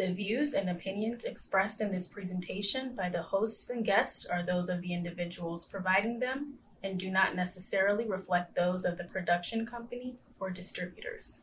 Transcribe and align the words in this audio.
The 0.00 0.14
views 0.14 0.54
and 0.54 0.70
opinions 0.70 1.24
expressed 1.24 1.82
in 1.82 1.90
this 1.90 2.08
presentation 2.08 2.94
by 2.94 3.10
the 3.10 3.20
hosts 3.20 3.68
and 3.68 3.84
guests 3.84 4.24
are 4.24 4.42
those 4.42 4.70
of 4.70 4.80
the 4.80 4.94
individuals 4.94 5.66
providing 5.66 6.20
them 6.20 6.54
and 6.82 6.98
do 6.98 7.10
not 7.10 7.36
necessarily 7.36 8.06
reflect 8.06 8.54
those 8.54 8.86
of 8.86 8.96
the 8.96 9.04
production 9.04 9.66
company 9.66 10.16
or 10.40 10.48
distributors. 10.48 11.42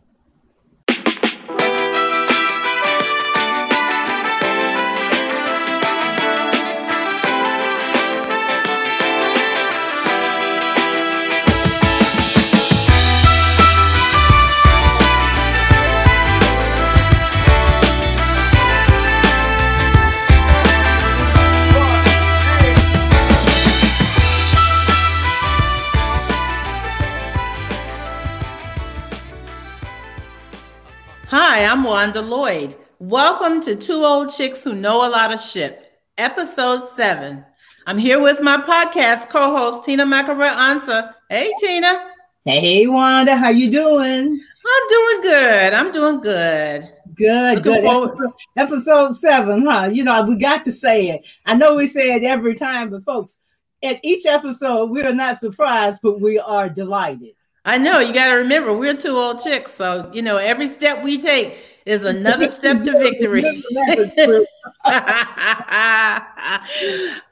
Hi, 31.58 31.66
I'm 31.66 31.84
Wanda 31.84 32.22
Lloyd. 32.22 32.76
Welcome 33.00 33.62
to 33.62 33.76
Two 33.76 34.06
Old 34.06 34.32
Chicks 34.32 34.64
Who 34.64 34.76
Know 34.76 34.98
a 34.98 35.10
Lot 35.10 35.34
of 35.34 35.42
Shit, 35.42 35.92
episode 36.20 36.88
seven. 36.88 37.44
I'm 37.88 37.98
here 37.98 38.22
with 38.22 38.44
my 38.44 38.58
podcast 38.58 39.30
co-host 39.30 39.84
Tina 39.84 40.06
McElroy 40.06 40.56
Ansa. 40.56 41.16
Hey, 41.32 41.52
Tina. 41.60 42.12
Hey, 42.46 42.86
Wanda. 42.86 43.36
How 43.36 43.50
you 43.50 43.72
doing? 43.72 44.40
I'm 44.40 44.88
doing 44.88 45.22
good. 45.24 45.74
I'm 45.74 45.92
doing 45.92 46.22
good. 46.22 46.94
Good, 47.16 47.64
good. 47.64 47.84
Episode, 47.84 48.34
episode, 48.56 49.14
seven, 49.16 49.66
huh? 49.66 49.90
You 49.92 50.04
know, 50.04 50.28
we 50.28 50.36
got 50.36 50.64
to 50.66 50.72
say 50.72 51.10
it. 51.10 51.24
I 51.48 51.56
know 51.56 51.74
we 51.74 51.88
say 51.88 52.14
it 52.14 52.24
every 52.24 52.54
time, 52.54 52.92
but 52.92 53.04
folks, 53.04 53.40
at 53.82 54.00
each 54.04 54.28
episode, 54.28 54.92
we 54.92 55.02
are 55.02 55.12
not 55.12 55.40
surprised, 55.40 56.02
but 56.04 56.22
we 56.22 56.38
are 56.38 56.70
delighted. 56.70 57.34
I 57.68 57.78
know 57.78 58.00
you 58.00 58.14
got 58.14 58.28
to 58.28 58.36
remember 58.36 58.72
we're 58.72 58.96
two 58.96 59.18
old 59.18 59.44
chicks, 59.44 59.74
so 59.74 60.10
you 60.14 60.22
know 60.22 60.38
every 60.38 60.68
step 60.68 61.04
we 61.04 61.22
take 61.22 61.58
is 61.86 62.06
another 62.06 62.50
step 62.58 62.82
to 62.82 62.94
victory. 62.94 63.44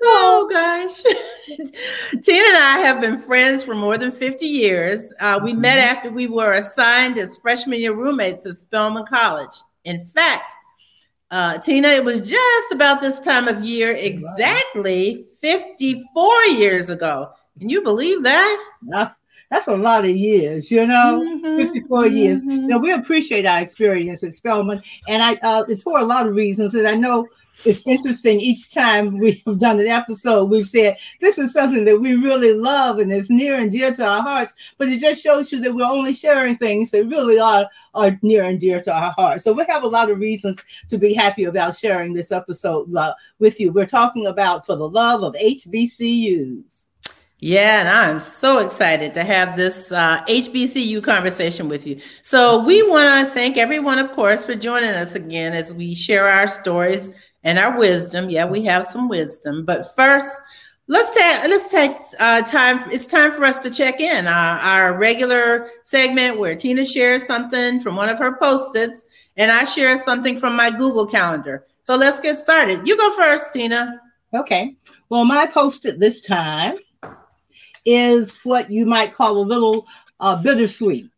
oh 0.04 0.50
gosh, 0.52 1.02
Tina 2.22 2.44
and 2.48 2.58
I 2.58 2.80
have 2.84 3.00
been 3.00 3.18
friends 3.18 3.64
for 3.64 3.76
more 3.76 3.98
than 3.98 4.12
fifty 4.12 4.46
years. 4.46 5.14
Uh, 5.22 5.40
we 5.42 5.54
met 5.54 5.78
mm-hmm. 5.78 5.98
after 5.98 6.12
we 6.12 6.28
were 6.28 6.56
assigned 6.56 7.18
as 7.18 7.38
freshman 7.38 7.80
year 7.80 7.94
roommates 7.94 8.46
at 8.46 8.58
Spelman 8.58 9.06
College. 9.06 9.56
In 9.86 10.04
fact, 10.04 10.52
uh, 11.32 11.60
Tina, 11.60 11.88
it 11.88 12.04
was 12.04 12.20
just 12.20 12.74
about 12.74 13.00
this 13.00 13.22
time 13.22 13.48
of 13.48 13.64
year, 13.64 13.94
exactly 13.94 15.28
54 15.40 16.44
years 16.48 16.90
ago. 16.90 17.30
Can 17.58 17.70
you 17.70 17.82
believe 17.82 18.24
that? 18.24 18.68
That's 19.50 19.68
a 19.68 19.76
lot 19.76 20.06
of 20.06 20.16
years, 20.16 20.72
you 20.72 20.86
know, 20.86 21.24
mm-hmm, 21.24 21.58
54 21.58 22.04
mm-hmm. 22.04 22.16
years. 22.16 22.44
You 22.44 22.62
know, 22.62 22.78
we 22.78 22.92
appreciate 22.92 23.46
our 23.46 23.62
experience 23.62 24.24
at 24.24 24.34
Spelman, 24.34 24.82
and 25.08 25.24
I 25.24 25.36
uh, 25.36 25.64
it's 25.68 25.84
for 25.84 26.00
a 26.00 26.06
lot 26.06 26.28
of 26.28 26.36
reasons. 26.36 26.76
And 26.76 26.88
I 26.88 26.96
know 26.96 27.28
it's 27.64 27.86
interesting 27.88 28.40
each 28.40 28.74
time 28.74 29.18
we 29.18 29.42
have 29.46 29.60
done 29.60 29.80
an 29.80 29.88
episode, 29.88 30.46
we've 30.46 30.68
said 30.68 30.98
this 31.22 31.38
is 31.38 31.54
something 31.54 31.86
that 31.86 32.00
we 32.00 32.16
really 32.16 32.54
love 32.54 33.00
and 33.00 33.12
it's 33.12 33.30
near 33.30 33.60
and 33.60 33.72
dear 33.72 33.94
to 33.94 34.06
our 34.06 34.22
hearts. 34.22 34.54
But 34.78 34.90
it 34.90 35.00
just 35.00 35.24
shows 35.24 35.52
you 35.52 35.62
that 35.62 35.74
we're 35.74 35.86
only 35.86 36.14
sharing 36.14 36.58
things 36.58 36.92
that 36.92 37.06
really 37.06 37.40
are 37.40 37.70
are 37.94 38.20
near 38.22 38.44
and 38.44 38.60
dear 38.60 38.82
to 38.82 38.94
our 38.94 39.12
hearts. 39.12 39.44
So 39.44 39.54
we 39.54 39.66
have 39.70 39.84
a 39.84 39.88
lot 39.88 40.12
of 40.12 40.20
reasons 40.20 40.62
to 40.90 40.98
be 40.98 41.14
happy 41.14 41.46
about 41.46 41.76
sharing 41.76 42.14
this 42.14 42.32
episode 42.32 42.94
uh, 42.96 43.14
with 43.40 43.60
you. 43.60 43.72
We're 43.72 43.86
talking 43.86 44.28
about 44.28 44.66
for 44.66 44.76
the 44.76 44.90
love 44.90 45.24
of 45.24 45.34
HBCUs. 45.36 46.86
Yeah, 47.40 47.82
and 47.82 47.90
I'm 47.90 48.20
so 48.22 48.60
excited 48.60 49.14
to 49.14 49.24
have 49.24 49.58
this 49.58 49.92
uh, 49.92 50.24
HBCU 50.28 51.04
conversation 51.04 51.68
with 51.68 51.86
you. 51.86 52.00
So, 52.22 52.64
we 52.64 52.82
want 52.82 53.28
to 53.28 53.34
thank 53.34 53.58
everyone, 53.58 54.00
of 54.00 54.14
course, 54.14 54.46
for 54.46 54.56
joining 54.56 54.92
us 54.92 55.16
again 55.16 55.54
as 55.54 55.74
we 55.74 55.94
share 55.94 56.28
our 56.30 56.48
stories 56.48 57.12
and 57.44 57.60
our 57.60 57.78
wisdom. 57.78 58.30
Yeah, 58.30 58.46
we 58.46 58.64
have 58.66 58.88
some 58.88 59.10
wisdom, 59.10 59.66
but 59.66 59.94
first, 59.96 60.32
let's 60.88 61.14
take 61.14 61.50
let's 61.50 61.70
take 61.70 61.92
uh, 62.20 62.42
time. 62.44 62.90
It's 62.90 63.06
time 63.06 63.34
for 63.34 63.44
us 63.44 63.60
to 63.60 63.70
check 63.70 64.00
in 64.00 64.28
uh, 64.28 64.60
our 64.62 64.98
regular 64.98 65.68
segment 65.84 66.40
where 66.40 66.56
Tina 66.56 66.86
shares 66.86 67.26
something 67.26 67.82
from 67.82 67.98
one 67.98 68.08
of 68.08 68.18
her 68.18 68.38
post-its, 68.38 69.04
and 69.36 69.52
I 69.52 69.66
share 69.66 69.98
something 69.98 70.40
from 70.40 70.56
my 70.56 70.72
Google 70.72 71.06
Calendar. 71.06 71.66
So 71.82 71.98
let's 71.98 72.22
get 72.22 72.38
started. 72.38 72.88
You 72.88 72.96
go 72.96 73.14
first, 73.14 73.52
Tina. 73.52 74.02
Okay. 74.34 74.78
Well, 75.10 75.26
my 75.26 75.46
post-it 75.48 76.00
this 76.00 76.22
time 76.22 76.78
is 77.86 78.40
what 78.44 78.72
you 78.72 78.86
might 78.86 79.14
call 79.14 79.38
a 79.38 79.40
little 79.40 79.86
uh, 80.20 80.36
bittersweet. 80.36 81.10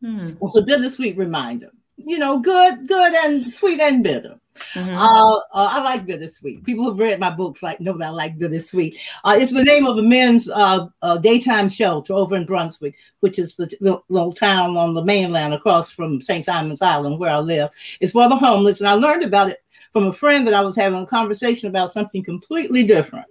Hmm. 0.00 0.28
It's 0.40 0.56
a 0.56 0.62
bittersweet 0.62 1.16
reminder. 1.16 1.70
You 1.96 2.18
know, 2.18 2.38
good, 2.38 2.86
good, 2.86 3.14
and 3.14 3.50
sweet 3.50 3.80
and 3.80 4.04
bitter. 4.04 4.38
Mm-hmm. 4.74 4.96
Uh, 4.96 5.36
uh, 5.36 5.40
I 5.52 5.82
like 5.82 6.06
bittersweet. 6.06 6.64
People 6.64 6.84
who've 6.84 6.98
read 6.98 7.20
my 7.20 7.30
books 7.30 7.62
like 7.62 7.80
know 7.80 7.96
that 7.98 8.08
I 8.08 8.10
like 8.10 8.38
bittersweet. 8.38 8.98
Uh, 9.24 9.36
it's 9.38 9.52
the 9.52 9.64
name 9.64 9.86
of 9.86 9.98
a 9.98 10.02
men's 10.02 10.48
uh, 10.48 10.86
uh, 11.02 11.18
daytime 11.18 11.68
shelter 11.68 12.12
over 12.12 12.36
in 12.36 12.46
Brunswick, 12.46 12.94
which 13.20 13.38
is 13.38 13.56
the, 13.56 13.66
the, 13.80 14.00
little 14.08 14.32
town 14.32 14.76
on 14.76 14.94
the 14.94 15.04
mainland 15.04 15.54
across 15.54 15.90
from 15.90 16.20
St. 16.20 16.44
Simon's 16.44 16.82
Island 16.82 17.18
where 17.18 17.30
I 17.30 17.38
live. 17.38 17.70
It's 18.00 18.12
for 18.12 18.28
the 18.28 18.36
homeless, 18.36 18.80
and 18.80 18.88
I 18.88 18.94
learned 18.94 19.24
about 19.24 19.50
it 19.50 19.58
from 19.92 20.06
a 20.06 20.12
friend 20.12 20.46
that 20.46 20.54
I 20.54 20.60
was 20.60 20.76
having 20.76 21.02
a 21.02 21.06
conversation 21.06 21.68
about 21.68 21.92
something 21.92 22.22
completely 22.22 22.84
different, 22.84 23.26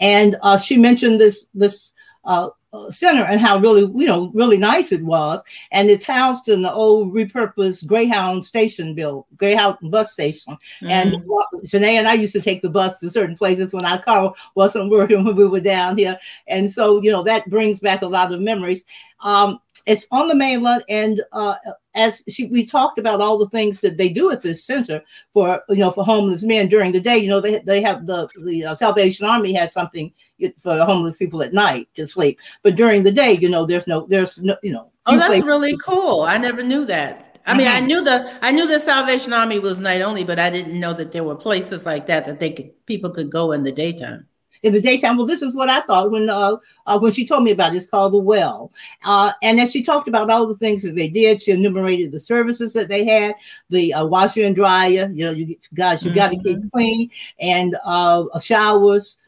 and 0.00 0.36
uh, 0.42 0.58
she 0.58 0.76
mentioned 0.76 1.20
this 1.20 1.46
this 1.54 1.92
uh, 2.28 2.50
uh, 2.74 2.90
center 2.90 3.24
and 3.24 3.40
how 3.40 3.56
really 3.58 3.80
you 3.80 4.06
know 4.06 4.30
really 4.34 4.58
nice 4.58 4.92
it 4.92 5.02
was. 5.02 5.40
And 5.72 5.88
it's 5.88 6.04
housed 6.04 6.48
in 6.48 6.60
the 6.60 6.70
old 6.70 7.14
repurposed 7.14 7.86
greyhound 7.86 8.44
station 8.44 8.94
built 8.94 9.26
greyhound 9.38 9.78
bus 9.90 10.12
station. 10.12 10.52
Mm-hmm. 10.82 10.90
and 10.90 11.12
Shanae 11.64 11.98
and 11.98 12.06
I 12.06 12.12
used 12.12 12.34
to 12.34 12.42
take 12.42 12.60
the 12.60 12.68
bus 12.68 13.00
to 13.00 13.08
certain 13.10 13.36
places 13.36 13.72
when 13.72 13.86
our 13.86 14.00
car 14.00 14.34
wasn't 14.54 14.90
working 14.96 15.24
when 15.24 15.34
we 15.34 15.46
were 15.46 15.60
down 15.60 15.96
here. 15.96 16.18
And 16.46 16.70
so 16.70 17.02
you 17.02 17.10
know 17.10 17.22
that 17.22 17.48
brings 17.48 17.80
back 17.80 18.02
a 18.02 18.06
lot 18.06 18.32
of 18.32 18.40
memories. 18.40 18.84
Um, 19.20 19.60
it's 19.88 20.06
on 20.10 20.28
the 20.28 20.34
mainland 20.34 20.84
and 20.88 21.22
uh, 21.32 21.54
as 21.94 22.22
she, 22.28 22.46
we 22.46 22.64
talked 22.64 22.98
about 22.98 23.20
all 23.20 23.38
the 23.38 23.48
things 23.48 23.80
that 23.80 23.96
they 23.96 24.08
do 24.08 24.30
at 24.30 24.42
this 24.42 24.64
center 24.64 25.02
for 25.32 25.62
you 25.68 25.76
know 25.76 25.90
for 25.90 26.04
homeless 26.04 26.42
men 26.42 26.68
during 26.68 26.92
the 26.92 27.00
day 27.00 27.18
you 27.18 27.28
know 27.28 27.40
they, 27.40 27.58
they 27.60 27.82
have 27.82 28.06
the 28.06 28.28
the 28.44 28.64
uh, 28.64 28.74
salvation 28.74 29.26
army 29.26 29.52
has 29.52 29.72
something 29.72 30.12
for 30.58 30.78
homeless 30.84 31.16
people 31.16 31.42
at 31.42 31.52
night 31.52 31.88
to 31.94 32.06
sleep. 32.06 32.38
But 32.62 32.76
during 32.76 33.02
the 33.02 33.12
day, 33.12 33.32
you 33.32 33.48
know, 33.48 33.66
there's 33.66 33.86
no, 33.86 34.06
there's 34.06 34.38
no, 34.38 34.56
you 34.62 34.72
know. 34.72 34.90
Oh, 35.06 35.16
that's 35.16 35.44
really 35.44 35.76
cool. 35.78 36.22
I 36.22 36.38
never 36.38 36.62
knew 36.62 36.84
that. 36.86 37.40
I 37.46 37.56
mean, 37.56 37.66
mm-hmm. 37.66 37.76
I 37.76 37.86
knew 37.86 38.04
the 38.04 38.38
I 38.42 38.52
knew 38.52 38.68
the 38.68 38.78
Salvation 38.78 39.32
Army 39.32 39.58
was 39.58 39.80
night 39.80 40.02
only, 40.02 40.22
but 40.22 40.38
I 40.38 40.50
didn't 40.50 40.78
know 40.78 40.92
that 40.92 41.12
there 41.12 41.24
were 41.24 41.34
places 41.34 41.86
like 41.86 42.06
that 42.06 42.26
that 42.26 42.38
they 42.38 42.50
could 42.50 42.86
people 42.86 43.10
could 43.10 43.30
go 43.30 43.52
in 43.52 43.62
the 43.62 43.72
daytime. 43.72 44.27
In 44.62 44.72
the 44.72 44.80
daytime, 44.80 45.16
well, 45.16 45.26
this 45.26 45.42
is 45.42 45.54
what 45.54 45.68
I 45.68 45.80
thought 45.82 46.10
when 46.10 46.28
uh, 46.28 46.56
uh 46.86 46.98
when 46.98 47.12
she 47.12 47.26
told 47.26 47.44
me 47.44 47.52
about 47.52 47.74
it. 47.74 47.76
It's 47.76 47.86
called 47.86 48.12
the 48.12 48.18
Well, 48.18 48.72
uh, 49.04 49.32
and 49.42 49.60
as 49.60 49.72
she 49.72 49.82
talked 49.82 50.08
about 50.08 50.30
all 50.30 50.46
the 50.46 50.56
things 50.56 50.82
that 50.82 50.94
they 50.94 51.08
did, 51.08 51.42
she 51.42 51.52
enumerated 51.52 52.12
the 52.12 52.20
services 52.20 52.72
that 52.72 52.88
they 52.88 53.04
had, 53.04 53.34
the 53.70 53.94
uh, 53.94 54.06
washer 54.06 54.44
and 54.44 54.56
dryer. 54.56 55.10
You 55.12 55.26
know, 55.26 55.30
you 55.30 55.56
guys, 55.74 56.04
you 56.04 56.10
mm-hmm. 56.10 56.18
got 56.18 56.30
to 56.30 56.36
keep 56.38 56.72
clean, 56.72 57.10
and 57.38 57.76
uh, 57.84 58.24
showers 58.40 59.18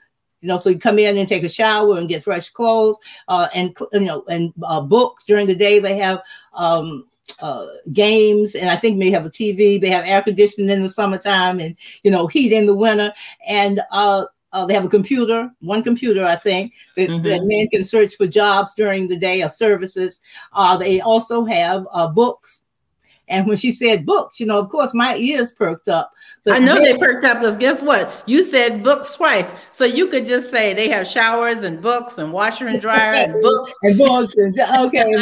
you 0.40 0.48
know, 0.48 0.58
so 0.58 0.70
you 0.70 0.78
come 0.78 0.98
in 0.98 1.18
and 1.18 1.28
take 1.28 1.44
a 1.44 1.48
shower 1.48 1.98
and 1.98 2.08
get 2.08 2.24
fresh 2.24 2.50
clothes, 2.50 2.96
uh, 3.28 3.48
and 3.54 3.76
you 3.92 4.00
know, 4.00 4.24
and 4.28 4.52
uh, 4.62 4.80
books 4.80 5.24
during 5.24 5.46
the 5.46 5.54
day. 5.54 5.78
They 5.78 5.98
have 5.98 6.22
um, 6.54 7.06
uh, 7.40 7.66
games, 7.92 8.54
and 8.54 8.70
I 8.70 8.76
think 8.76 8.96
may 8.96 9.10
have 9.10 9.26
a 9.26 9.30
TV. 9.30 9.80
They 9.80 9.90
have 9.90 10.06
air 10.06 10.22
conditioning 10.22 10.70
in 10.70 10.82
the 10.82 10.88
summertime, 10.88 11.60
and 11.60 11.76
you 12.02 12.10
know, 12.10 12.26
heat 12.26 12.52
in 12.52 12.66
the 12.66 12.74
winter, 12.74 13.12
and 13.46 13.80
uh, 13.90 14.26
uh, 14.52 14.66
they 14.66 14.74
have 14.74 14.84
a 14.84 14.88
computer, 14.88 15.50
one 15.60 15.82
computer, 15.82 16.24
I 16.24 16.36
think, 16.36 16.72
that, 16.96 17.08
mm-hmm. 17.08 17.26
that 17.28 17.44
men 17.44 17.68
can 17.68 17.84
search 17.84 18.14
for 18.16 18.26
jobs 18.26 18.74
during 18.74 19.08
the 19.08 19.16
day 19.16 19.42
or 19.42 19.48
services. 19.48 20.20
Uh, 20.52 20.76
they 20.76 21.00
also 21.00 21.44
have 21.44 21.86
uh, 21.92 22.08
books 22.08 22.62
and 23.30 23.46
when 23.46 23.56
she 23.56 23.72
said 23.72 24.04
books, 24.04 24.40
you 24.40 24.46
know, 24.46 24.58
of 24.58 24.68
course, 24.68 24.92
my 24.92 25.16
ears 25.16 25.52
perked 25.52 25.88
up. 25.88 26.12
I 26.48 26.58
know 26.58 26.76
they, 26.76 26.92
they 26.92 26.98
perked 26.98 27.24
up 27.24 27.40
because 27.40 27.56
guess 27.58 27.82
what? 27.82 28.22
You 28.26 28.42
said 28.44 28.82
books 28.82 29.14
twice. 29.14 29.54
So 29.70 29.84
you 29.84 30.06
could 30.06 30.24
just 30.24 30.50
say 30.50 30.72
they 30.72 30.88
have 30.88 31.06
showers 31.06 31.64
and 31.64 31.82
books 31.82 32.16
and 32.16 32.32
washer 32.32 32.68
and 32.68 32.80
dryer 32.80 33.12
and 33.12 33.34
books. 33.42 33.72
and 33.82 33.98
books. 33.98 34.34
And, 34.36 34.58
okay. 34.58 35.14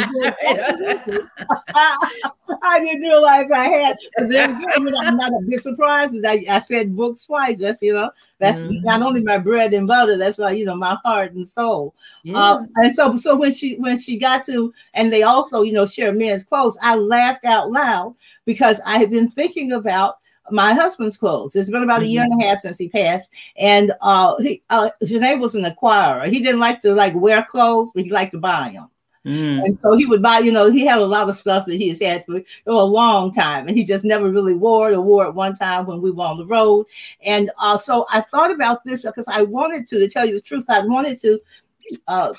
I 2.63 2.79
didn't 2.79 3.01
realize 3.01 3.51
I 3.51 3.65
had. 3.65 3.97
Then 4.29 4.55
again, 4.55 4.95
I'm 4.95 5.17
not 5.17 5.31
a 5.31 5.45
bit 5.45 5.61
surprised 5.61 6.13
that 6.21 6.25
I, 6.25 6.43
I 6.49 6.59
said 6.61 6.95
books 6.95 7.25
twice. 7.25 7.59
That's, 7.59 7.81
you 7.81 7.93
know, 7.93 8.11
that's 8.39 8.59
mm-hmm. 8.59 8.79
not 8.83 9.01
only 9.01 9.21
my 9.21 9.37
bread 9.37 9.73
and 9.73 9.85
butter. 9.85 10.17
That's 10.17 10.37
why 10.37 10.51
you 10.51 10.63
know 10.63 10.75
my 10.75 10.97
heart 11.03 11.33
and 11.33 11.47
soul. 11.47 11.93
Yeah. 12.23 12.37
Uh, 12.37 12.63
and 12.77 12.95
so, 12.95 13.15
so 13.17 13.35
when 13.35 13.53
she 13.53 13.75
when 13.75 13.99
she 13.99 14.17
got 14.17 14.45
to, 14.45 14.73
and 14.93 15.11
they 15.11 15.23
also 15.23 15.61
you 15.61 15.73
know 15.73 15.85
share 15.85 16.13
men's 16.13 16.45
clothes, 16.45 16.77
I 16.81 16.95
laughed 16.95 17.43
out 17.43 17.71
loud 17.71 18.15
because 18.45 18.79
I 18.85 18.97
had 18.97 19.11
been 19.11 19.29
thinking 19.29 19.73
about 19.73 20.18
my 20.51 20.73
husband's 20.73 21.17
clothes. 21.17 21.55
It's 21.55 21.69
been 21.69 21.83
about 21.83 22.01
a 22.01 22.07
year 22.07 22.23
and 22.23 22.33
a 22.33 22.35
mm-hmm. 22.35 22.49
half 22.49 22.59
since 22.59 22.77
he 22.77 22.89
passed, 22.89 23.31
and 23.57 23.91
uh, 24.01 24.35
he 24.37 24.61
uh, 24.69 24.89
Jonée 25.03 25.39
was 25.39 25.55
an 25.55 25.63
acquirer. 25.63 26.29
He 26.29 26.41
didn't 26.41 26.59
like 26.59 26.79
to 26.81 26.93
like 26.93 27.15
wear 27.15 27.43
clothes, 27.43 27.91
but 27.93 28.03
he 28.03 28.11
liked 28.11 28.33
to 28.33 28.39
buy 28.39 28.71
them. 28.73 28.89
Mm. 29.25 29.63
And 29.65 29.75
so 29.75 29.97
he 29.97 30.05
would 30.05 30.21
buy, 30.21 30.39
you 30.39 30.51
know, 30.51 30.71
he 30.71 30.85
had 30.85 30.99
a 30.99 31.05
lot 31.05 31.29
of 31.29 31.37
stuff 31.37 31.65
that 31.65 31.75
he 31.75 31.89
has 31.89 32.01
had 32.01 32.25
for, 32.25 32.41
for 32.63 32.71
a 32.71 32.83
long 32.83 33.31
time, 33.31 33.67
and 33.67 33.77
he 33.77 33.83
just 33.83 34.05
never 34.05 34.31
really 34.31 34.53
wore 34.53 34.91
it 34.91 34.95
or 34.95 35.01
wore 35.01 35.25
it 35.25 35.35
one 35.35 35.55
time 35.55 35.85
when 35.85 36.01
we 36.01 36.11
were 36.11 36.23
on 36.23 36.37
the 36.37 36.45
road. 36.45 36.85
And 37.23 37.51
uh, 37.59 37.77
so 37.77 38.05
I 38.11 38.21
thought 38.21 38.51
about 38.51 38.83
this 38.85 39.01
because 39.03 39.27
I 39.27 39.41
wanted 39.41 39.87
to, 39.87 39.99
to 39.99 40.07
tell 40.07 40.25
you 40.25 40.35
the 40.35 40.41
truth, 40.41 40.65
I 40.69 40.79
wanted 40.81 41.19
to 41.19 41.39
uh, 42.07 42.33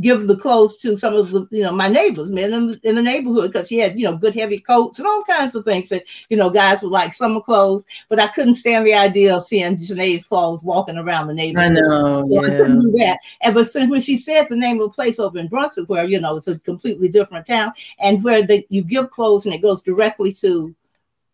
give 0.00 0.26
the 0.26 0.36
clothes 0.36 0.78
to 0.78 0.96
some 0.96 1.14
of 1.14 1.30
the 1.30 1.46
you 1.50 1.62
know 1.62 1.72
my 1.72 1.88
neighbors, 1.88 2.30
men 2.30 2.52
in 2.52 2.66
the, 2.68 2.80
in 2.82 2.94
the 2.94 3.02
neighborhood, 3.02 3.52
because 3.52 3.68
he 3.68 3.78
had 3.78 3.98
you 3.98 4.04
know 4.06 4.16
good 4.16 4.34
heavy 4.34 4.58
coats 4.58 4.98
and 4.98 5.08
all 5.08 5.24
kinds 5.24 5.54
of 5.54 5.64
things 5.64 5.88
that 5.88 6.04
you 6.28 6.36
know 6.36 6.50
guys 6.50 6.82
would 6.82 6.92
like 6.92 7.14
summer 7.14 7.40
clothes. 7.40 7.84
But 8.08 8.20
I 8.20 8.28
couldn't 8.28 8.56
stand 8.56 8.86
the 8.86 8.94
idea 8.94 9.36
of 9.36 9.44
seeing 9.44 9.76
Jonée's 9.76 10.24
clothes 10.24 10.62
walking 10.62 10.98
around 10.98 11.26
the 11.26 11.34
neighborhood. 11.34 11.72
I 11.72 11.80
know, 11.80 12.28
so 12.28 12.34
yeah. 12.34 12.40
I 12.40 12.56
couldn't 12.56 12.80
do 12.80 12.92
that. 12.98 13.18
And 13.40 13.54
but 13.54 13.70
since 13.70 13.90
when 13.90 14.00
she 14.00 14.16
said 14.16 14.48
the 14.48 14.56
name 14.56 14.80
of 14.80 14.90
a 14.90 14.92
place 14.92 15.18
over 15.18 15.38
in 15.38 15.48
Brunswick, 15.48 15.88
where 15.88 16.04
you 16.04 16.20
know 16.20 16.36
it's 16.36 16.48
a 16.48 16.58
completely 16.58 17.08
different 17.08 17.46
town, 17.46 17.72
and 17.98 18.22
where 18.22 18.42
they 18.42 18.66
you 18.68 18.82
give 18.82 19.10
clothes 19.10 19.46
and 19.46 19.54
it 19.54 19.62
goes 19.62 19.82
directly 19.82 20.32
to 20.34 20.74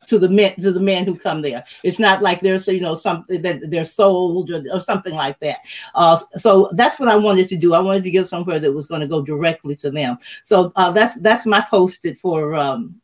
to 0.08 0.18
the 0.18 0.28
men 0.28 0.54
to 0.56 0.72
the 0.72 0.80
men 0.80 1.04
who 1.04 1.16
come 1.16 1.42
there. 1.42 1.64
It's 1.82 1.98
not 1.98 2.22
like 2.22 2.40
there's 2.40 2.66
you 2.66 2.80
know 2.80 2.94
something 2.94 3.42
that 3.42 3.70
they're 3.70 3.84
sold 3.84 4.50
or, 4.50 4.64
or 4.72 4.80
something 4.80 5.14
like 5.14 5.38
that. 5.40 5.58
Uh, 5.94 6.18
so 6.36 6.70
that's 6.72 6.98
what 6.98 7.08
I 7.08 7.16
wanted 7.16 7.48
to 7.48 7.56
do. 7.56 7.74
I 7.74 7.80
wanted 7.80 8.04
to 8.04 8.10
get 8.10 8.26
somewhere 8.26 8.58
that 8.58 8.72
was 8.72 8.86
going 8.86 9.00
to 9.00 9.06
go 9.06 9.22
directly 9.22 9.76
to 9.76 9.90
them. 9.90 10.18
So 10.42 10.72
uh, 10.76 10.90
that's 10.90 11.14
that's 11.20 11.46
my 11.46 11.60
post-it 11.60 12.18
for 12.18 12.54
um, 12.54 13.00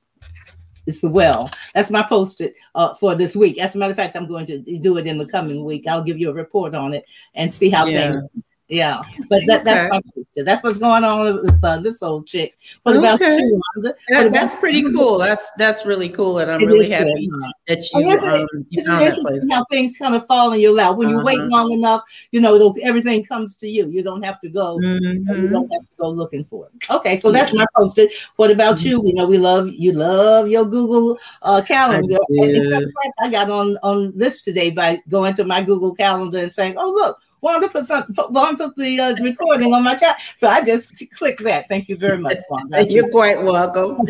it's 0.86 1.00
the 1.00 1.08
well. 1.08 1.50
That's 1.74 1.90
my 1.90 2.02
post-it 2.02 2.54
uh, 2.74 2.94
for 2.94 3.14
this 3.14 3.34
week. 3.34 3.58
As 3.58 3.74
a 3.74 3.78
matter 3.78 3.92
of 3.92 3.96
fact, 3.96 4.16
I'm 4.16 4.28
going 4.28 4.46
to 4.46 4.58
do 4.58 4.98
it 4.98 5.06
in 5.06 5.18
the 5.18 5.26
coming 5.26 5.64
week. 5.64 5.86
I'll 5.86 6.02
give 6.02 6.18
you 6.18 6.30
a 6.30 6.34
report 6.34 6.74
on 6.74 6.92
it 6.92 7.04
and 7.34 7.52
see 7.52 7.70
how 7.70 7.86
yeah. 7.86 8.12
things 8.12 8.44
yeah, 8.68 9.02
but 9.28 9.42
that, 9.46 9.64
that's 9.64 9.94
okay. 9.94 10.42
that's 10.42 10.62
what's 10.62 10.78
going 10.78 11.04
on 11.04 11.42
with 11.42 11.62
uh, 11.62 11.78
this 11.80 12.02
old 12.02 12.26
chick. 12.26 12.56
What 12.82 12.96
about 12.96 13.20
okay. 13.20 13.36
you, 13.36 13.62
that, 13.82 13.96
about 14.08 14.32
that's 14.32 14.54
pretty 14.54 14.82
cool. 14.94 15.18
That's 15.18 15.50
that's 15.58 15.84
really 15.84 16.08
cool, 16.08 16.38
and 16.38 16.50
I'm 16.50 16.62
it 16.62 16.66
really 16.66 16.88
happy 16.88 17.28
good. 17.28 17.52
that 17.68 17.82
you, 17.92 18.18
oh, 18.22 18.40
um, 18.40 18.66
you 18.70 18.82
found 18.82 19.02
that 19.02 19.18
place. 19.18 19.46
How 19.50 19.66
things 19.70 19.98
kind 19.98 20.14
of 20.14 20.26
fall 20.26 20.52
in 20.54 20.60
your 20.60 20.72
lap 20.72 20.96
when 20.96 21.10
you 21.10 21.16
uh-huh. 21.16 21.26
wait 21.26 21.40
long 21.40 21.72
enough. 21.72 22.02
You 22.30 22.40
know, 22.40 22.74
everything 22.82 23.22
comes 23.22 23.58
to 23.58 23.68
you. 23.68 23.90
You 23.90 24.02
don't 24.02 24.24
have 24.24 24.40
to 24.40 24.48
go. 24.48 24.78
Mm-hmm. 24.78 25.42
You 25.42 25.48
don't 25.48 25.70
have 25.70 25.82
to 25.82 25.96
go 25.98 26.08
looking 26.08 26.46
for 26.46 26.66
it. 26.66 26.90
Okay, 26.90 27.20
so 27.20 27.30
that's 27.30 27.52
my 27.52 27.66
post-it. 27.76 28.12
What 28.36 28.50
about 28.50 28.78
mm-hmm. 28.78 28.88
you? 28.88 29.00
We 29.00 29.12
know 29.12 29.26
we 29.26 29.36
love 29.36 29.68
you. 29.68 29.92
Love 29.92 30.48
your 30.48 30.64
Google 30.64 31.18
uh, 31.42 31.60
calendar. 31.60 32.16
I, 32.40 32.86
I 33.20 33.30
got 33.30 33.50
on 33.50 33.76
on 33.82 34.16
this 34.16 34.40
today 34.40 34.70
by 34.70 35.02
going 35.10 35.34
to 35.34 35.44
my 35.44 35.62
Google 35.62 35.94
calendar 35.94 36.38
and 36.38 36.50
saying, 36.50 36.76
"Oh 36.78 36.90
look." 36.90 37.20
Wanda 37.44 37.68
put 37.68 37.84
some 37.84 38.04
Wanda 38.30 38.68
put 38.68 38.76
the 38.76 38.98
uh, 38.98 39.14
recording 39.16 39.74
on 39.74 39.84
my 39.84 39.94
chat. 39.96 40.16
So 40.34 40.48
I 40.48 40.64
just 40.64 41.04
click 41.14 41.38
that. 41.40 41.68
Thank 41.68 41.90
you 41.90 41.96
very 41.96 42.16
much, 42.16 42.38
Wanda. 42.48 42.84
You're 42.90 43.10
quite 43.10 43.42
welcome. 43.42 44.08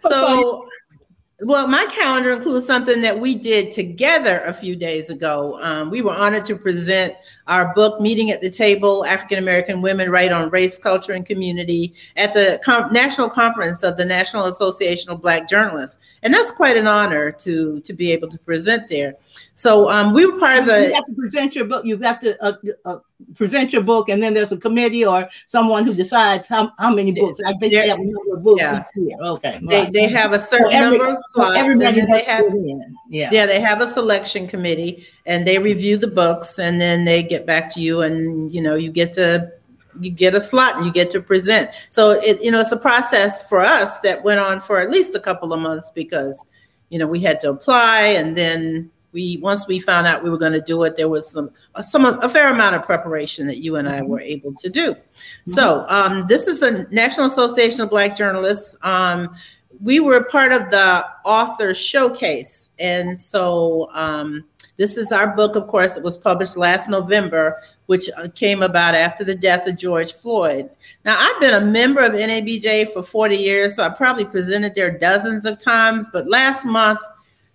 so 0.00 0.66
well, 1.40 1.66
my 1.66 1.84
calendar 1.86 2.32
includes 2.32 2.66
something 2.66 3.02
that 3.02 3.18
we 3.18 3.34
did 3.34 3.72
together 3.72 4.40
a 4.46 4.54
few 4.54 4.74
days 4.74 5.10
ago. 5.10 5.58
Um, 5.60 5.90
we 5.90 6.00
were 6.00 6.14
honored 6.14 6.46
to 6.46 6.56
present 6.56 7.14
our 7.46 7.74
book, 7.74 8.00
Meeting 8.00 8.30
at 8.30 8.40
the 8.40 8.50
Table 8.50 9.04
African 9.04 9.38
American 9.38 9.80
Women 9.82 10.10
Write 10.10 10.32
on 10.32 10.50
Race, 10.50 10.78
Culture, 10.78 11.12
and 11.12 11.26
Community, 11.26 11.94
at 12.16 12.34
the 12.34 12.60
Com- 12.64 12.92
National 12.92 13.28
Conference 13.28 13.82
of 13.82 13.96
the 13.96 14.04
National 14.04 14.46
Association 14.46 15.10
of 15.10 15.22
Black 15.22 15.48
Journalists. 15.48 15.98
And 16.22 16.32
that's 16.32 16.52
quite 16.52 16.76
an 16.76 16.86
honor 16.86 17.32
to, 17.32 17.80
to 17.80 17.92
be 17.92 18.12
able 18.12 18.28
to 18.30 18.38
present 18.38 18.88
there. 18.88 19.14
So 19.56 19.90
um, 19.90 20.12
we 20.12 20.26
were 20.26 20.38
part 20.38 20.58
of 20.58 20.66
the. 20.66 20.88
You 20.88 20.94
have 20.94 21.06
to 21.06 21.14
present 21.14 21.54
your 21.54 21.66
book. 21.66 21.84
You 21.84 21.96
have 21.98 22.20
to 22.20 22.42
uh, 22.42 22.52
uh, 22.84 22.98
present 23.34 23.72
your 23.72 23.82
book, 23.82 24.08
and 24.08 24.22
then 24.22 24.34
there's 24.34 24.50
a 24.50 24.56
committee 24.56 25.04
or 25.04 25.28
someone 25.46 25.84
who 25.84 25.94
decides 25.94 26.48
how, 26.48 26.72
how 26.78 26.92
many 26.92 27.12
books. 27.12 27.38
I 27.46 27.52
think 27.54 27.72
they 27.72 27.88
have 27.88 27.98
a 27.98 28.04
number 28.04 28.34
of 28.34 28.42
books 28.42 28.60
yeah. 28.60 28.82
Okay. 29.20 29.60
They, 29.62 29.90
they 29.90 30.08
have 30.08 30.32
a 30.32 30.40
certain 30.40 30.70
so 30.70 30.76
every, 30.76 30.98
number 30.98 31.12
of 31.12 31.18
slots. 31.32 31.54
So 31.54 31.60
everybody 31.60 32.00
they 32.00 32.24
have, 32.24 32.44
yeah. 33.08 33.30
yeah, 33.32 33.46
they 33.46 33.60
have 33.60 33.80
a 33.80 33.90
selection 33.92 34.46
committee, 34.46 35.06
and 35.26 35.46
they 35.46 35.58
review 35.58 35.98
the 35.98 36.08
books, 36.08 36.58
and 36.58 36.80
then 36.80 37.04
they 37.04 37.22
get 37.22 37.46
back 37.46 37.72
to 37.74 37.80
you, 37.80 38.02
and 38.02 38.52
you 38.52 38.60
know 38.60 38.74
you 38.74 38.90
get 38.90 39.12
to 39.14 39.52
you 40.00 40.10
get 40.10 40.34
a 40.34 40.40
slot 40.40 40.76
and 40.76 40.86
you 40.86 40.92
get 40.92 41.10
to 41.10 41.20
present. 41.20 41.70
So 41.88 42.10
it 42.10 42.42
you 42.42 42.50
know 42.50 42.60
it's 42.60 42.72
a 42.72 42.76
process 42.76 43.46
for 43.48 43.60
us 43.60 43.98
that 44.00 44.24
went 44.24 44.40
on 44.40 44.60
for 44.60 44.80
at 44.80 44.90
least 44.90 45.14
a 45.14 45.20
couple 45.20 45.52
of 45.52 45.60
months 45.60 45.90
because 45.90 46.46
you 46.88 46.98
know 46.98 47.06
we 47.06 47.20
had 47.20 47.40
to 47.40 47.50
apply 47.50 48.02
and 48.02 48.36
then 48.36 48.90
we 49.12 49.38
once 49.38 49.66
we 49.66 49.78
found 49.78 50.06
out 50.06 50.24
we 50.24 50.30
were 50.30 50.38
going 50.38 50.52
to 50.52 50.60
do 50.60 50.82
it, 50.84 50.96
there 50.96 51.08
was 51.08 51.30
some 51.30 51.50
some 51.82 52.04
a 52.06 52.28
fair 52.28 52.52
amount 52.52 52.74
of 52.74 52.82
preparation 52.82 53.46
that 53.46 53.58
you 53.58 53.76
and 53.76 53.88
I 53.88 54.02
were 54.02 54.20
able 54.20 54.54
to 54.54 54.70
do. 54.70 54.94
Mm-hmm. 54.94 55.52
So 55.52 55.86
um, 55.88 56.26
this 56.28 56.46
is 56.46 56.62
a 56.62 56.84
National 56.90 57.26
Association 57.26 57.82
of 57.82 57.90
Black 57.90 58.16
Journalists. 58.16 58.76
Um, 58.82 59.36
we 59.82 60.00
were 60.00 60.24
part 60.24 60.52
of 60.52 60.70
the 60.70 61.04
author 61.24 61.74
showcase, 61.74 62.70
and 62.78 63.20
so 63.20 63.90
um, 63.92 64.44
this 64.76 64.96
is 64.96 65.12
our 65.12 65.34
book. 65.34 65.56
Of 65.56 65.66
course, 65.66 65.96
it 65.96 66.02
was 66.02 66.18
published 66.18 66.56
last 66.56 66.88
November, 66.88 67.62
which 67.86 68.08
uh, 68.16 68.28
came 68.34 68.62
about 68.62 68.94
after 68.94 69.24
the 69.24 69.34
death 69.34 69.66
of 69.66 69.76
George 69.76 70.12
Floyd. 70.12 70.70
Now, 71.04 71.16
I've 71.18 71.40
been 71.40 71.54
a 71.54 71.60
member 71.60 72.00
of 72.00 72.12
NABJ 72.12 72.92
for 72.92 73.02
40 73.02 73.36
years, 73.36 73.76
so 73.76 73.84
I 73.84 73.88
probably 73.90 74.24
presented 74.24 74.74
there 74.74 74.96
dozens 74.98 75.44
of 75.44 75.58
times. 75.58 76.06
But 76.12 76.28
last 76.28 76.64
month, 76.64 77.00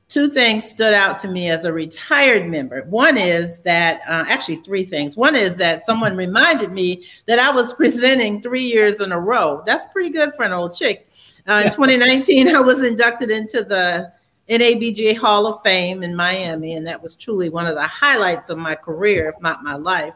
two 0.10 0.30
things 0.30 0.64
stood 0.64 0.94
out 0.94 1.20
to 1.22 1.28
me 1.28 1.50
as 1.50 1.66
a 1.66 1.74
retired 1.74 2.50
member. 2.50 2.84
One 2.84 3.18
is 3.18 3.60
that, 3.60 4.02
uh, 4.08 4.26
actually, 4.28 4.58
three 4.58 4.86
things. 4.86 5.18
One 5.18 5.36
is 5.36 5.56
that 5.58 5.86
someone 5.86 6.16
reminded 6.16 6.72
me 6.72 7.06
that 7.26 7.40
I 7.40 7.50
was 7.50 7.74
presenting 7.76 8.42
three 8.42 8.66
years 8.66 9.02
in 9.02 9.12
a 9.12 9.20
row. 9.20 9.64
That's 9.66 9.88
pretty 9.88 10.10
good 10.10 10.34
for 10.36 10.44
an 10.44 10.54
old 10.54 10.76
chick. 10.76 11.10
Uh, 11.48 11.64
in 11.66 11.72
2019, 11.72 12.54
I 12.54 12.60
was 12.60 12.84
inducted 12.84 13.32
into 13.32 13.64
the 13.64 14.12
NABJ 14.50 15.18
Hall 15.18 15.46
of 15.48 15.62
Fame 15.62 16.04
in 16.04 16.16
Miami, 16.16 16.74
and 16.74 16.88
that 16.88 17.02
was 17.02 17.16
truly 17.16 17.50
one 17.50 17.68
of 17.68 17.76
the 17.76 17.88
highlights 17.88 18.50
of 18.50 18.58
my 18.58 18.76
career, 18.76 19.30
if 19.30 19.42
not 19.42 19.64
my 19.64 19.76
life. 19.76 20.14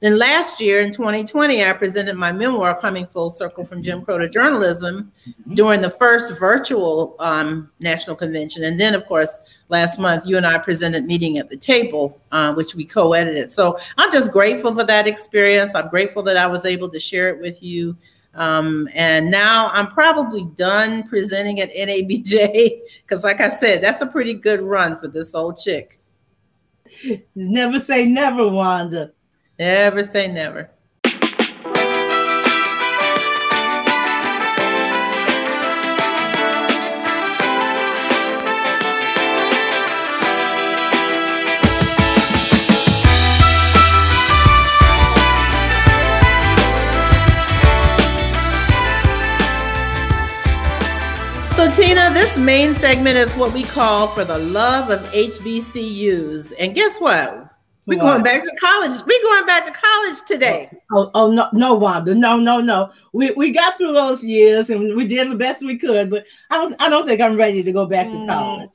Then 0.00 0.16
last 0.16 0.60
year 0.60 0.80
in 0.80 0.92
2020, 0.92 1.64
I 1.64 1.72
presented 1.72 2.14
my 2.14 2.30
memoir, 2.30 2.80
Coming 2.80 3.06
Full 3.08 3.30
Circle 3.30 3.64
from 3.64 3.82
Jim 3.82 4.04
Crow 4.04 4.18
to 4.18 4.28
Journalism, 4.28 5.12
mm-hmm. 5.28 5.54
during 5.54 5.80
the 5.80 5.90
first 5.90 6.38
virtual 6.38 7.16
um, 7.18 7.68
national 7.80 8.14
convention. 8.14 8.62
And 8.62 8.78
then, 8.78 8.94
of 8.94 9.06
course, 9.06 9.40
last 9.70 9.98
month, 9.98 10.24
you 10.24 10.36
and 10.36 10.46
I 10.46 10.58
presented 10.58 11.04
Meeting 11.04 11.38
at 11.38 11.48
the 11.48 11.56
Table, 11.56 12.20
uh, 12.30 12.54
which 12.54 12.76
we 12.76 12.84
co 12.84 13.12
edited. 13.12 13.52
So 13.52 13.78
I'm 13.96 14.12
just 14.12 14.30
grateful 14.30 14.72
for 14.72 14.84
that 14.84 15.08
experience. 15.08 15.74
I'm 15.74 15.88
grateful 15.88 16.22
that 16.24 16.36
I 16.36 16.46
was 16.46 16.64
able 16.64 16.88
to 16.90 17.00
share 17.00 17.28
it 17.28 17.40
with 17.40 17.60
you. 17.60 17.96
Um, 18.34 18.88
and 18.94 19.30
now 19.30 19.70
I'm 19.70 19.88
probably 19.88 20.44
done 20.54 21.08
presenting 21.08 21.60
at 21.60 21.74
NABJ 21.74 22.80
because, 23.02 23.24
like 23.24 23.40
I 23.40 23.48
said, 23.48 23.82
that's 23.82 24.02
a 24.02 24.06
pretty 24.06 24.34
good 24.34 24.60
run 24.60 24.96
for 24.96 25.08
this 25.08 25.34
old 25.34 25.58
chick. 25.58 26.00
Never 27.34 27.78
say 27.78 28.06
never, 28.06 28.48
Wanda. 28.48 29.12
Never 29.58 30.04
say 30.04 30.28
never. 30.28 30.70
So, 51.58 51.68
Tina, 51.68 52.12
this 52.14 52.38
main 52.38 52.72
segment 52.72 53.18
is 53.18 53.34
what 53.34 53.52
we 53.52 53.64
call 53.64 54.06
for 54.06 54.24
the 54.24 54.38
love 54.38 54.90
of 54.90 55.00
HBCUs. 55.10 56.52
And 56.56 56.72
guess 56.72 57.00
what? 57.00 57.52
We're 57.84 57.98
going 57.98 58.22
back 58.22 58.44
to 58.44 58.56
college. 58.60 58.92
We're 59.04 59.22
going 59.22 59.44
back 59.44 59.66
to 59.66 59.72
college 59.72 60.18
today. 60.24 60.70
Oh, 60.92 61.10
oh 61.14 61.32
no, 61.32 61.48
no, 61.52 61.74
Wanda, 61.74 62.14
no, 62.14 62.36
no, 62.36 62.60
no. 62.60 62.92
We 63.12 63.32
we 63.32 63.50
got 63.50 63.76
through 63.76 63.94
those 63.94 64.22
years 64.22 64.70
and 64.70 64.94
we 64.94 65.08
did 65.08 65.32
the 65.32 65.34
best 65.34 65.64
we 65.64 65.76
could, 65.76 66.10
but 66.10 66.26
I 66.48 66.58
don't 66.58 66.80
I 66.80 66.88
don't 66.88 67.08
think 67.08 67.20
I'm 67.20 67.34
ready 67.34 67.64
to 67.64 67.72
go 67.72 67.86
back 67.86 68.06
to 68.06 68.16
mm. 68.16 68.28
college. 68.28 68.70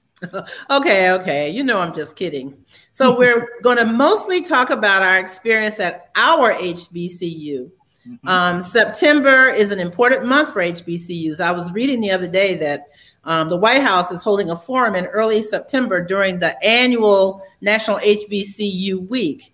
okay, 0.69 1.11
okay. 1.11 1.49
You 1.49 1.63
know 1.63 1.79
I'm 1.79 1.93
just 1.93 2.17
kidding. 2.17 2.53
So 2.91 3.17
we're 3.17 3.47
going 3.63 3.77
to 3.77 3.85
mostly 3.85 4.43
talk 4.43 4.71
about 4.71 5.03
our 5.03 5.19
experience 5.19 5.79
at 5.79 6.09
our 6.17 6.53
HBCU. 6.53 7.71
Mm-hmm. 8.07 8.27
Um, 8.27 8.61
September 8.61 9.47
is 9.49 9.71
an 9.71 9.79
important 9.79 10.25
month 10.25 10.53
for 10.53 10.61
HBCUs. 10.61 11.39
I 11.39 11.51
was 11.51 11.71
reading 11.71 12.01
the 12.01 12.11
other 12.11 12.27
day 12.27 12.55
that 12.57 12.87
um, 13.25 13.49
the 13.49 13.57
White 13.57 13.81
House 13.81 14.11
is 14.11 14.21
holding 14.21 14.49
a 14.49 14.55
forum 14.55 14.95
in 14.95 15.05
early 15.05 15.41
September 15.41 16.03
during 16.03 16.39
the 16.39 16.61
annual 16.63 17.41
National 17.61 17.97
HBCU 17.99 19.07
Week. 19.07 19.53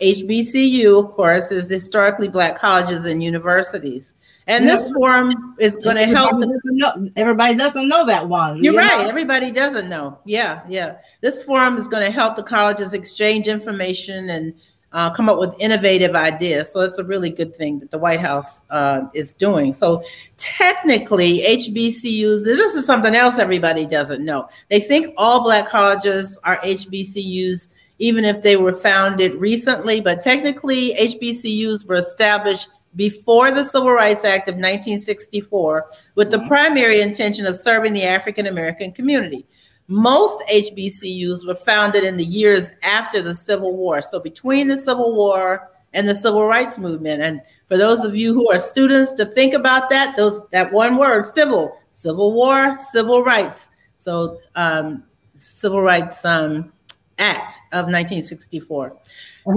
HBCU, 0.00 1.04
of 1.04 1.12
course, 1.12 1.50
is 1.50 1.68
historically 1.68 2.28
Black 2.28 2.56
colleges 2.58 3.04
and 3.04 3.22
universities. 3.22 4.14
And 4.46 4.66
this 4.66 4.90
forum 4.92 5.54
is 5.60 5.76
going 5.76 5.96
to 5.96 6.06
help. 6.06 6.32
Everybody 6.32 6.52
doesn't, 6.52 6.76
know, 6.76 7.10
everybody 7.14 7.54
doesn't 7.54 7.88
know 7.88 8.06
that 8.06 8.28
one. 8.28 8.62
You're 8.62 8.74
you 8.74 8.78
right. 8.78 9.02
know? 9.02 9.08
Everybody 9.08 9.52
doesn't 9.52 9.88
know. 9.88 10.18
Yeah, 10.24 10.62
yeah. 10.68 10.96
This 11.20 11.42
forum 11.44 11.76
is 11.78 11.86
going 11.86 12.04
to 12.04 12.10
help 12.10 12.34
the 12.34 12.42
colleges 12.42 12.92
exchange 12.92 13.46
information 13.46 14.30
and 14.30 14.54
uh, 14.92 15.10
come 15.10 15.28
up 15.28 15.38
with 15.38 15.54
innovative 15.58 16.14
ideas. 16.14 16.70
So 16.70 16.80
it's 16.80 16.98
a 16.98 17.04
really 17.04 17.30
good 17.30 17.56
thing 17.56 17.78
that 17.80 17.90
the 17.90 17.98
White 17.98 18.20
House 18.20 18.60
uh, 18.70 19.02
is 19.14 19.34
doing. 19.34 19.72
So 19.72 20.02
technically, 20.36 21.40
HBCUs, 21.40 22.44
this 22.44 22.74
is 22.74 22.84
something 22.84 23.14
else 23.14 23.38
everybody 23.38 23.86
doesn't 23.86 24.24
know. 24.24 24.48
They 24.68 24.80
think 24.80 25.14
all 25.16 25.42
Black 25.42 25.68
colleges 25.68 26.38
are 26.44 26.58
HBCUs, 26.58 27.70
even 27.98 28.24
if 28.24 28.42
they 28.42 28.56
were 28.56 28.74
founded 28.74 29.34
recently, 29.34 30.00
but 30.00 30.20
technically, 30.20 30.94
HBCUs 30.94 31.86
were 31.86 31.96
established 31.96 32.68
before 32.94 33.50
the 33.52 33.64
Civil 33.64 33.92
Rights 33.92 34.24
Act 34.24 34.48
of 34.48 34.56
1964 34.56 35.88
with 36.14 36.30
the 36.30 36.40
primary 36.40 37.00
intention 37.00 37.46
of 37.46 37.56
serving 37.56 37.94
the 37.94 38.04
African 38.04 38.46
American 38.46 38.92
community. 38.92 39.46
Most 39.88 40.42
HBCUs 40.50 41.46
were 41.46 41.54
founded 41.54 42.04
in 42.04 42.16
the 42.16 42.24
years 42.24 42.70
after 42.82 43.20
the 43.20 43.34
Civil 43.34 43.76
War. 43.76 44.00
So 44.00 44.20
between 44.20 44.68
the 44.68 44.78
Civil 44.78 45.14
War 45.14 45.70
and 45.94 46.08
the 46.08 46.14
Civil 46.14 46.46
Rights 46.46 46.78
Movement. 46.78 47.22
And 47.22 47.42
for 47.66 47.76
those 47.76 48.04
of 48.04 48.14
you 48.14 48.32
who 48.34 48.50
are 48.50 48.58
students 48.58 49.12
to 49.12 49.26
think 49.26 49.54
about 49.54 49.90
that, 49.90 50.16
those 50.16 50.42
that 50.50 50.72
one 50.72 50.96
word, 50.96 51.32
civil, 51.32 51.76
Civil 51.92 52.32
War, 52.32 52.76
civil 52.90 53.22
rights. 53.22 53.68
So 53.98 54.38
um, 54.54 55.04
Civil 55.38 55.82
Rights 55.82 56.24
um, 56.24 56.72
Act 57.18 57.52
of 57.72 57.86
1964. 57.86 58.96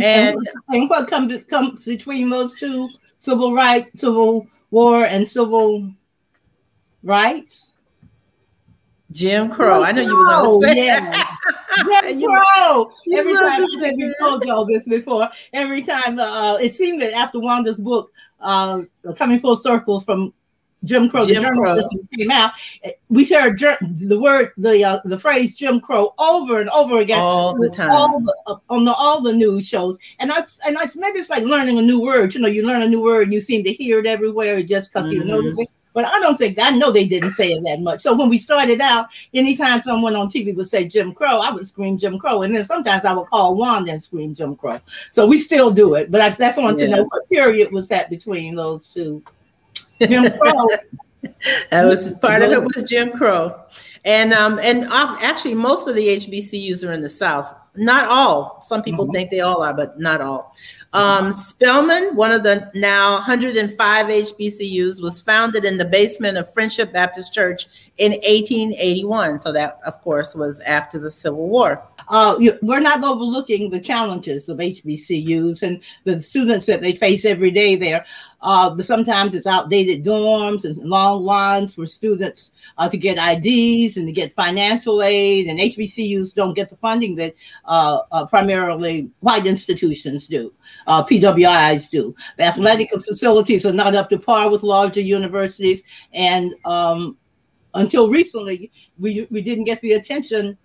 And, 0.02 0.38
and 0.70 0.90
what 0.90 1.08
comes 1.08 1.44
come 1.50 1.80
between 1.86 2.30
those 2.30 2.56
two 2.56 2.90
civil 3.18 3.54
rights, 3.54 4.02
civil 4.02 4.48
war, 4.72 5.06
and 5.06 5.28
civil 5.28 5.92
rights? 7.04 7.72
Jim 9.16 9.50
Crow. 9.50 9.82
I 9.82 9.94
know 9.94 10.02
you 10.02 10.16
were 10.16 10.26
going 10.26 10.62
to 10.62 10.68
say 10.68 10.86
yeah. 10.86 11.24
Jim 12.12 12.30
Crow. 12.56 12.92
Every 13.16 13.34
time 13.34 13.64
I 13.64 13.68
said 13.80 13.96
we 13.96 14.14
told 14.20 14.44
y'all 14.44 14.66
this 14.66 14.86
before. 14.86 15.30
Every 15.54 15.82
time 15.82 16.20
uh, 16.20 16.56
it 16.56 16.76
seemed 16.76 17.02
that 17.02 17.14
after 17.14 17.40
Wanda's 17.40 17.80
book, 17.80 18.12
uh, 18.42 18.82
coming 19.16 19.40
full 19.40 19.56
circle 19.56 20.02
from 20.02 20.34
Jim 20.84 21.10
Crow, 21.10 21.26
Jim 21.26 21.36
the 21.36 21.42
journalism 21.42 22.10
came 22.16 22.30
out, 22.30 22.52
we 23.10 23.24
heard 23.26 23.58
the 23.58 24.20
word, 24.20 24.52
the 24.58 24.84
uh, 24.84 25.00
the 25.06 25.18
phrase 25.18 25.56
Jim 25.56 25.80
Crow 25.80 26.14
over 26.20 26.60
and 26.60 26.70
over 26.70 27.00
again 27.00 27.20
all 27.20 27.58
the 27.58 27.70
time 27.70 27.92
all 27.92 28.20
the, 28.20 28.36
uh, 28.46 28.58
on 28.70 28.84
the 28.84 28.94
all 28.94 29.22
the 29.22 29.34
news 29.34 29.66
shows. 29.66 29.98
And 30.20 30.32
I 30.32 30.46
and 30.68 30.78
I 30.78 30.88
maybe 30.96 31.20
it's 31.20 31.30
like 31.30 31.44
learning 31.44 31.80
a 31.80 31.82
new 31.82 32.02
word. 32.02 32.36
You 32.36 32.42
know, 32.42 32.50
you 32.50 32.64
learn 32.64 32.82
a 32.82 32.88
new 32.88 33.02
word, 33.02 33.24
and 33.24 33.34
you 33.34 33.40
seem 33.40 33.64
to 33.64 33.72
hear 33.72 34.00
it 34.00 34.06
everywhere 34.06 34.62
just 34.62 34.92
because 34.92 35.08
mm-hmm. 35.10 35.22
you 35.22 35.24
notice 35.24 35.58
it. 35.58 35.70
But 35.96 36.04
I 36.04 36.20
don't 36.20 36.38
think 36.38 36.60
I 36.60 36.72
know 36.72 36.92
they 36.92 37.06
didn't 37.06 37.32
say 37.32 37.54
it 37.54 37.64
that 37.64 37.80
much. 37.80 38.02
So 38.02 38.14
when 38.14 38.28
we 38.28 38.38
started 38.38 38.82
out, 38.82 39.08
anytime 39.34 39.82
someone 39.82 40.14
on 40.18 40.28
TV 40.30 40.54
would 40.54 40.68
say 40.68 40.86
Jim 40.86 41.14
Crow, 41.14 41.40
I 41.40 41.52
would 41.52 41.66
scream 41.66 41.98
Jim 41.98 42.20
Crow, 42.20 42.42
and 42.42 42.54
then 42.54 42.66
sometimes 42.66 43.06
I 43.06 43.14
would 43.14 43.28
call 43.28 43.56
Wanda 43.56 43.94
and 43.94 44.04
scream 44.04 44.36
Jim 44.36 44.58
Crow. 44.58 44.82
So 45.10 45.26
we 45.26 45.40
still 45.40 45.72
do 45.72 45.96
it. 45.96 46.12
But 46.12 46.20
I, 46.20 46.30
that's 46.32 46.58
want 46.58 46.80
yeah. 46.80 46.88
to 46.88 46.92
know 46.92 47.04
what 47.06 47.30
period 47.30 47.72
was 47.72 47.88
that 47.88 48.10
between 48.10 48.56
those 48.56 48.94
two. 48.94 49.24
Jim 50.02 50.38
Crow. 50.38 50.68
that 51.72 51.86
was 51.86 52.12
part 52.16 52.42
of 52.42 52.52
it 52.52 52.60
was 52.60 52.84
Jim 52.84 53.12
Crow, 53.12 53.58
and 54.04 54.34
um 54.34 54.60
and 54.60 54.84
actually 54.92 55.54
most 55.54 55.88
of 55.88 55.96
the 55.96 56.06
HBCUs 56.06 56.86
are 56.86 56.92
in 56.92 57.02
the 57.02 57.10
South. 57.10 57.56
Not 57.78 58.10
all. 58.10 58.62
Some 58.68 58.84
people 58.84 59.06
mm-hmm. 59.06 59.14
think 59.14 59.32
they 59.32 59.40
all 59.40 59.64
are, 59.64 59.74
but 59.74 59.98
not 59.98 60.20
all. 60.20 60.54
Um, 60.96 61.34
Spelman, 61.34 62.16
one 62.16 62.32
of 62.32 62.44
the 62.44 62.72
now 62.74 63.16
105 63.16 64.06
HBCUs, 64.06 65.02
was 65.02 65.20
founded 65.20 65.66
in 65.66 65.78
the 65.78 65.84
basement 65.84 66.38
of 66.38 66.54
Friendship 66.54 66.94
Baptist 66.94 67.34
Church 67.34 67.68
in 67.98 68.14
1881. 68.14 69.40
So 69.40 69.52
that, 69.52 69.80
of 69.86 70.00
course, 70.02 70.36
was 70.36 70.62
after 70.62 70.98
the 70.98 71.12
Civil 71.12 71.50
War. 71.50 71.84
Uh, 72.08 72.38
we're 72.62 72.80
not 72.80 73.04
overlooking 73.04 73.70
the 73.70 73.80
challenges 73.80 74.48
of 74.48 74.60
HBCUs 74.60 75.64
and 75.64 75.82
the 76.06 76.22
students 76.22 76.66
that 76.68 76.80
they 76.80 76.94
face 76.94 77.26
every 77.26 77.52
day 77.52 77.76
there. 77.76 78.06
Uh, 78.46 78.70
but 78.70 78.86
sometimes 78.86 79.34
it's 79.34 79.48
outdated 79.48 80.06
dorms 80.06 80.66
and 80.66 80.78
long 80.78 81.24
lines 81.24 81.74
for 81.74 81.84
students 81.88 82.52
uh, 82.78 82.88
to 82.88 82.96
get 82.96 83.18
IDs 83.18 83.98
and 83.98 84.06
to 84.06 84.14
get 84.14 84.32
financial 84.32 85.02
aid. 85.02 85.48
And 85.48 85.58
HBCUs 85.60 86.36
don't 86.36 86.54
get 86.54 86.70
the 86.70 86.76
funding 86.76 87.16
that 87.16 87.34
uh, 87.66 88.02
uh 88.12 88.28
primarily 88.28 89.10
white 89.22 89.48
institutions 89.48 90.28
do, 90.28 90.54
uh, 90.86 91.04
PWIs 91.04 91.90
do. 91.90 92.16
The 92.38 92.44
athletic 92.44 92.92
facilities 92.92 93.66
are 93.66 93.74
not 93.74 93.96
up 93.96 94.12
to 94.12 94.20
par 94.20 94.52
with 94.52 94.62
larger 94.62 95.02
universities. 95.02 95.82
And 96.14 96.54
um, 96.66 97.18
until 97.74 98.10
recently, 98.10 98.72
we, 99.00 99.28
we 99.32 99.42
didn't 99.42 99.64
get 99.64 99.82
the 99.82 99.94
attention 99.94 100.56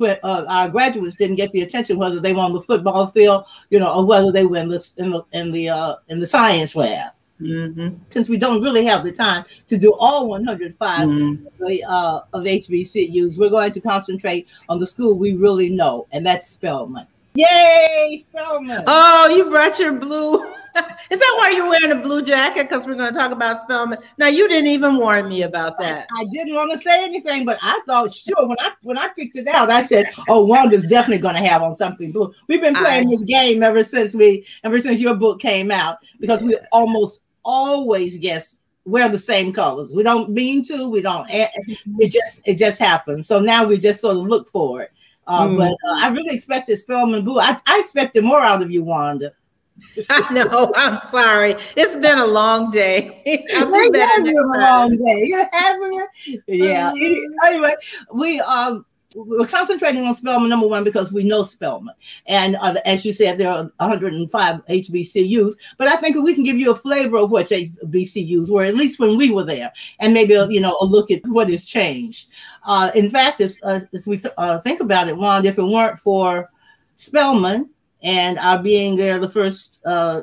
uh, 0.00 0.44
our 0.48 0.68
graduates 0.68 1.14
didn't 1.14 1.36
get 1.36 1.52
the 1.52 1.62
attention 1.62 1.98
whether 1.98 2.18
they 2.18 2.32
were 2.32 2.40
on 2.40 2.52
the 2.52 2.60
football 2.60 3.06
field, 3.06 3.44
you 3.70 3.78
know, 3.78 3.92
or 3.92 4.04
whether 4.04 4.32
they 4.32 4.44
were 4.44 4.56
in 4.56 4.68
the 4.68 4.92
in 4.96 5.10
the 5.10 5.22
in 5.32 5.52
the, 5.52 5.68
uh, 5.68 5.94
in 6.08 6.18
the 6.18 6.26
science 6.26 6.74
lab. 6.74 7.12
Mm-hmm. 7.40 7.96
Since 8.10 8.28
we 8.28 8.36
don't 8.36 8.62
really 8.62 8.84
have 8.86 9.04
the 9.04 9.12
time 9.12 9.44
to 9.68 9.76
do 9.76 9.92
all 9.94 10.28
105 10.28 11.08
mm-hmm. 11.08 11.64
of, 11.64 11.78
uh, 11.88 12.22
of 12.32 12.44
HBCUs, 12.44 13.36
we're 13.36 13.50
going 13.50 13.72
to 13.72 13.80
concentrate 13.80 14.46
on 14.68 14.78
the 14.78 14.86
school 14.86 15.14
we 15.14 15.34
really 15.34 15.68
know, 15.68 16.06
and 16.12 16.24
that's 16.24 16.48
Spelman. 16.48 17.06
Yay, 17.34 18.22
Spelman! 18.24 18.84
Oh, 18.86 19.28
you 19.36 19.50
brought 19.50 19.78
your 19.80 19.92
blue. 19.92 20.44
Is 21.10 21.20
that 21.20 21.34
why 21.38 21.50
you're 21.50 21.68
wearing 21.68 21.90
a 21.90 22.00
blue 22.00 22.22
jacket? 22.22 22.68
Because 22.68 22.86
we're 22.86 22.94
going 22.94 23.12
to 23.12 23.18
talk 23.18 23.32
about 23.32 23.60
Spelman. 23.60 23.98
Now, 24.18 24.28
you 24.28 24.48
didn't 24.48 24.68
even 24.68 24.96
warn 24.96 25.28
me 25.28 25.42
about 25.42 25.78
that. 25.78 26.06
I, 26.16 26.22
I, 26.22 26.24
didn't 26.32 26.54
want 26.54 26.72
to 26.72 26.78
say 26.78 27.04
anything, 27.04 27.44
but 27.44 27.58
I 27.62 27.80
thought 27.86 28.12
sure 28.12 28.46
when 28.46 28.56
I 28.60 28.70
when 28.82 28.98
I 28.98 29.08
picked 29.08 29.36
it 29.36 29.48
out, 29.48 29.70
I 29.70 29.84
said, 29.84 30.10
"Oh, 30.28 30.44
Wanda's 30.44 30.86
definitely 30.86 31.22
going 31.22 31.34
to 31.34 31.48
have 31.48 31.62
on 31.62 31.74
something 31.74 32.12
blue." 32.12 32.32
We've 32.48 32.60
been 32.60 32.74
playing 32.74 33.08
I, 33.08 33.10
this 33.10 33.22
game 33.22 33.62
ever 33.62 33.82
since 33.82 34.14
we 34.14 34.46
ever 34.62 34.78
since 34.78 35.00
your 35.00 35.14
book 35.14 35.40
came 35.40 35.72
out 35.72 35.98
because 36.20 36.42
we 36.42 36.56
almost 36.70 37.20
always 37.44 38.18
guess 38.18 38.56
wear 38.84 39.08
the 39.08 39.18
same 39.18 39.52
colors. 39.52 39.92
We 39.92 40.02
don't 40.02 40.30
mean 40.30 40.64
to. 40.64 40.88
We 40.88 41.00
don't. 41.00 41.26
It 41.30 42.08
just 42.10 42.40
it 42.44 42.58
just 42.58 42.78
happens. 42.78 43.26
So 43.26 43.40
now 43.40 43.64
we 43.64 43.78
just 43.78 44.00
sort 44.00 44.16
of 44.16 44.24
look 44.24 44.48
for 44.48 44.82
it. 44.82 44.92
Uh, 45.26 45.46
mm. 45.46 45.56
But 45.56 45.72
uh, 45.88 46.04
I 46.04 46.08
really 46.08 46.34
expected 46.34 46.78
Spelman 46.78 47.24
Blue. 47.24 47.40
I, 47.40 47.58
I 47.66 47.78
expected 47.80 48.24
more 48.24 48.42
out 48.42 48.62
of 48.62 48.70
you, 48.70 48.82
Wanda. 48.82 49.32
I 50.10 50.32
know. 50.32 50.72
I'm 50.76 50.98
sorry. 51.08 51.56
It's 51.76 51.96
been 51.96 52.18
a 52.18 52.26
long 52.26 52.70
day. 52.70 53.22
it 53.26 53.50
has 53.50 54.22
been 54.22 54.36
a 54.36 54.58
long 54.60 54.96
day, 54.96 55.30
hasn't 55.52 56.08
it? 56.26 56.42
Yeah. 56.46 56.92
Mm-hmm. 56.92 57.46
Anyway, 57.46 57.74
we 58.12 58.40
um 58.40 58.84
we're 59.14 59.46
concentrating 59.46 60.04
on 60.06 60.14
Spelman 60.14 60.48
number 60.48 60.66
one 60.66 60.82
because 60.82 61.12
we 61.12 61.22
know 61.22 61.44
Spelman, 61.44 61.94
and 62.26 62.56
uh, 62.56 62.74
as 62.84 63.04
you 63.04 63.12
said, 63.12 63.38
there 63.38 63.50
are 63.50 63.70
105 63.76 64.66
HBCUs. 64.66 65.52
But 65.78 65.88
I 65.88 65.96
think 65.96 66.16
we 66.16 66.34
can 66.34 66.44
give 66.44 66.58
you 66.58 66.72
a 66.72 66.74
flavor 66.74 67.18
of 67.18 67.30
what 67.30 67.46
HBCUs 67.46 68.50
were, 68.50 68.64
at 68.64 68.74
least 68.74 68.98
when 68.98 69.16
we 69.16 69.30
were 69.30 69.44
there, 69.44 69.72
and 70.00 70.12
maybe 70.12 70.34
you 70.34 70.60
know 70.60 70.76
a 70.80 70.84
look 70.84 71.10
at 71.10 71.24
what 71.26 71.48
has 71.48 71.64
changed. 71.64 72.28
Uh, 72.64 72.90
in 72.94 73.08
fact, 73.08 73.40
as, 73.40 73.58
uh, 73.62 73.80
as 73.92 74.06
we 74.06 74.20
uh, 74.36 74.60
think 74.60 74.80
about 74.80 75.08
it, 75.08 75.16
Juan, 75.16 75.44
if 75.46 75.58
it 75.58 75.62
weren't 75.62 76.00
for 76.00 76.50
Spelman 76.96 77.70
and 78.02 78.38
our 78.38 78.62
being 78.62 78.96
there, 78.96 79.20
the 79.20 79.30
first 79.30 79.80
uh, 79.84 80.22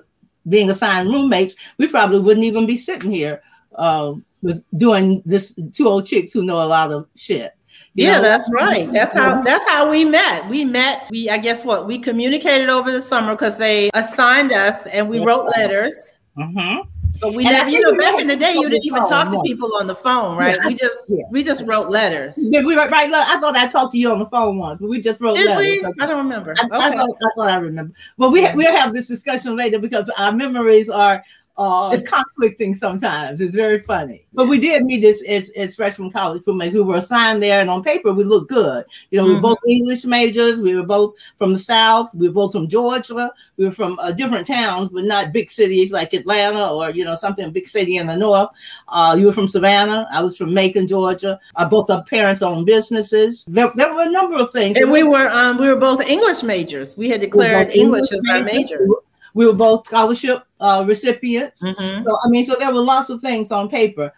being 0.50 0.70
assigned 0.70 1.10
roommates, 1.10 1.56
we 1.78 1.88
probably 1.88 2.20
wouldn't 2.20 2.46
even 2.46 2.66
be 2.66 2.78
sitting 2.78 3.12
here 3.12 3.42
uh, 3.76 4.14
with 4.42 4.64
doing 4.76 5.22
this. 5.26 5.54
Two 5.74 5.88
old 5.88 6.06
chicks 6.06 6.34
who 6.34 6.44
know 6.44 6.62
a 6.62 6.68
lot 6.68 6.92
of 6.92 7.08
shit. 7.16 7.54
Yeah, 7.94 8.18
know? 8.18 8.22
that's 8.22 8.50
right. 8.52 8.92
That's 8.92 9.14
how 9.14 9.42
that's 9.42 9.68
how 9.70 9.90
we 9.90 10.06
met. 10.06 10.48
We 10.50 10.64
met. 10.64 11.08
We 11.10 11.30
I 11.30 11.38
guess 11.38 11.66
what 11.66 11.88
we 11.88 12.00
communicated 12.00 12.70
over 12.70 12.92
the 12.92 13.02
summer 13.02 13.34
because 13.36 13.58
they 13.58 13.90
assigned 13.94 14.52
us 14.52 14.86
and 14.88 15.10
we 15.10 15.20
wrote 15.20 15.52
letters. 15.58 16.16
Mm-hmm. 16.38 16.88
But 17.20 17.36
we 17.36 17.46
and 17.46 17.54
never, 17.54 17.70
you 17.70 17.82
know, 17.82 17.96
back 17.98 18.20
in 18.20 18.28
the 18.28 18.36
day, 18.36 18.54
you 18.54 18.68
didn't 18.68 18.86
even 18.86 19.06
talk 19.08 19.32
to 19.32 19.42
people 19.44 19.70
on 19.80 19.86
the 19.86 19.96
phone, 19.96 20.38
right? 20.38 20.58
Yeah, 20.60 20.68
we 20.68 20.74
just 20.74 21.06
yeah. 21.08 21.24
we 21.30 21.44
just 21.44 21.64
wrote 21.66 21.90
letters. 21.90 22.36
Did 22.36 22.66
we 22.66 22.76
write? 22.76 22.92
I 22.92 23.40
thought 23.40 23.56
I 23.56 23.68
talked 23.68 23.92
to 23.92 23.98
you 24.00 24.12
on 24.12 24.20
the 24.20 24.26
phone 24.26 24.58
once, 24.58 24.80
but 24.80 24.90
we 24.90 25.00
just 25.00 25.22
wrote 25.22 25.36
Did 25.36 25.48
letters. 25.48 25.84
We? 25.84 26.04
I 26.04 26.08
don't 26.08 26.18
remember. 26.18 26.56
I, 26.58 26.66
okay. 26.66 26.76
I, 26.76 26.98
thought, 26.98 27.10
I 27.10 27.30
thought 27.36 27.50
I 27.50 27.58
remember. 27.58 27.94
But 28.18 28.32
we 28.32 28.42
we'll 28.56 28.76
have 28.76 28.94
this 28.94 29.08
discussion 29.08 29.56
later 29.56 29.78
because 29.78 30.10
our 30.18 30.32
memories 30.32 30.90
are 30.90 31.24
uh, 31.62 32.02
conflicting 32.02 32.74
sometimes. 32.74 33.42
It's 33.42 33.56
very 33.56 33.80
funny. 33.80 34.26
But 34.34 34.48
we 34.48 34.60
did 34.60 34.84
meet 34.84 35.04
as, 35.04 35.22
as, 35.28 35.50
as 35.52 35.76
freshman 35.76 36.12
college 36.12 36.44
roommates. 36.48 36.74
We 36.74 36.82
were 36.82 36.96
assigned 36.96 37.44
there, 37.44 37.62
and 37.62 37.70
on 37.70 37.84
paper, 37.84 38.14
we 38.14 38.24
looked 38.24 38.50
good. 38.50 38.86
You 39.12 39.20
know, 39.20 39.24
mm-hmm. 39.24 39.28
we 39.28 39.34
were 39.34 39.36
mm-hmm. 39.36 39.42
both 39.42 39.58
English 39.68 40.06
majors. 40.06 40.60
We 40.60 40.76
were 40.76 40.86
both 40.86 41.16
from 41.38 41.54
the 41.54 41.60
South. 41.60 42.14
We 42.16 42.28
were 42.28 42.34
both 42.34 42.54
from 42.54 42.68
Georgia. 42.68 43.32
We 43.58 43.66
were 43.66 43.72
from 43.72 44.00
uh, 44.00 44.12
different 44.12 44.48
towns, 44.48 44.90
but 44.90 45.04
not 45.04 45.34
big 45.34 45.52
cities 45.52 45.92
like 45.92 46.14
Atlanta 46.14 46.68
or, 46.68 46.90
you 46.90 47.04
know, 47.04 47.16
something 47.16 47.52
big 47.52 47.68
city 47.68 47.98
in 47.98 48.08
the 48.08 48.16
North. 48.16 48.50
Uh, 48.88 49.16
you 49.20 49.28
were 49.28 49.34
from 49.34 49.48
Savannah. 49.48 50.08
I 50.12 50.22
was 50.22 50.38
from 50.38 50.54
Macon, 50.54 50.88
Georgia. 50.88 51.40
Uh, 51.56 51.70
both 51.70 51.90
our 51.90 52.04
parents 52.06 52.42
owned 52.42 52.66
businesses. 52.66 53.46
There, 53.48 53.72
there, 53.76 53.94
were 53.94 54.04
a 54.04 54.10
number 54.10 54.38
of 54.38 54.52
things. 54.52 54.78
And 54.78 54.92
we 54.92 55.04
were 55.04 55.30
um, 55.30 55.58
we 55.58 55.68
were 55.68 55.76
both 55.76 56.02
English 56.02 56.42
majors. 56.44 56.98
We 56.98 57.10
had 57.10 57.22
declared 57.22 57.68
we 57.68 57.76
English, 57.76 58.12
English 58.12 58.30
as 58.32 58.40
our 58.40 58.44
major 58.44 58.88
We 59.34 59.46
were 59.46 59.54
both 59.54 59.86
scholarship 59.86 60.44
uh, 60.60 60.84
recipients. 60.88 61.62
Mm-hmm. 61.62 62.04
So 62.08 62.18
I 62.24 62.30
mean, 62.30 62.46
so 62.46 62.56
there 62.58 62.74
were 62.74 62.82
lots 62.82 63.10
of 63.10 63.22
things 63.22 63.52
on 63.52 63.70
paper. 63.70 64.14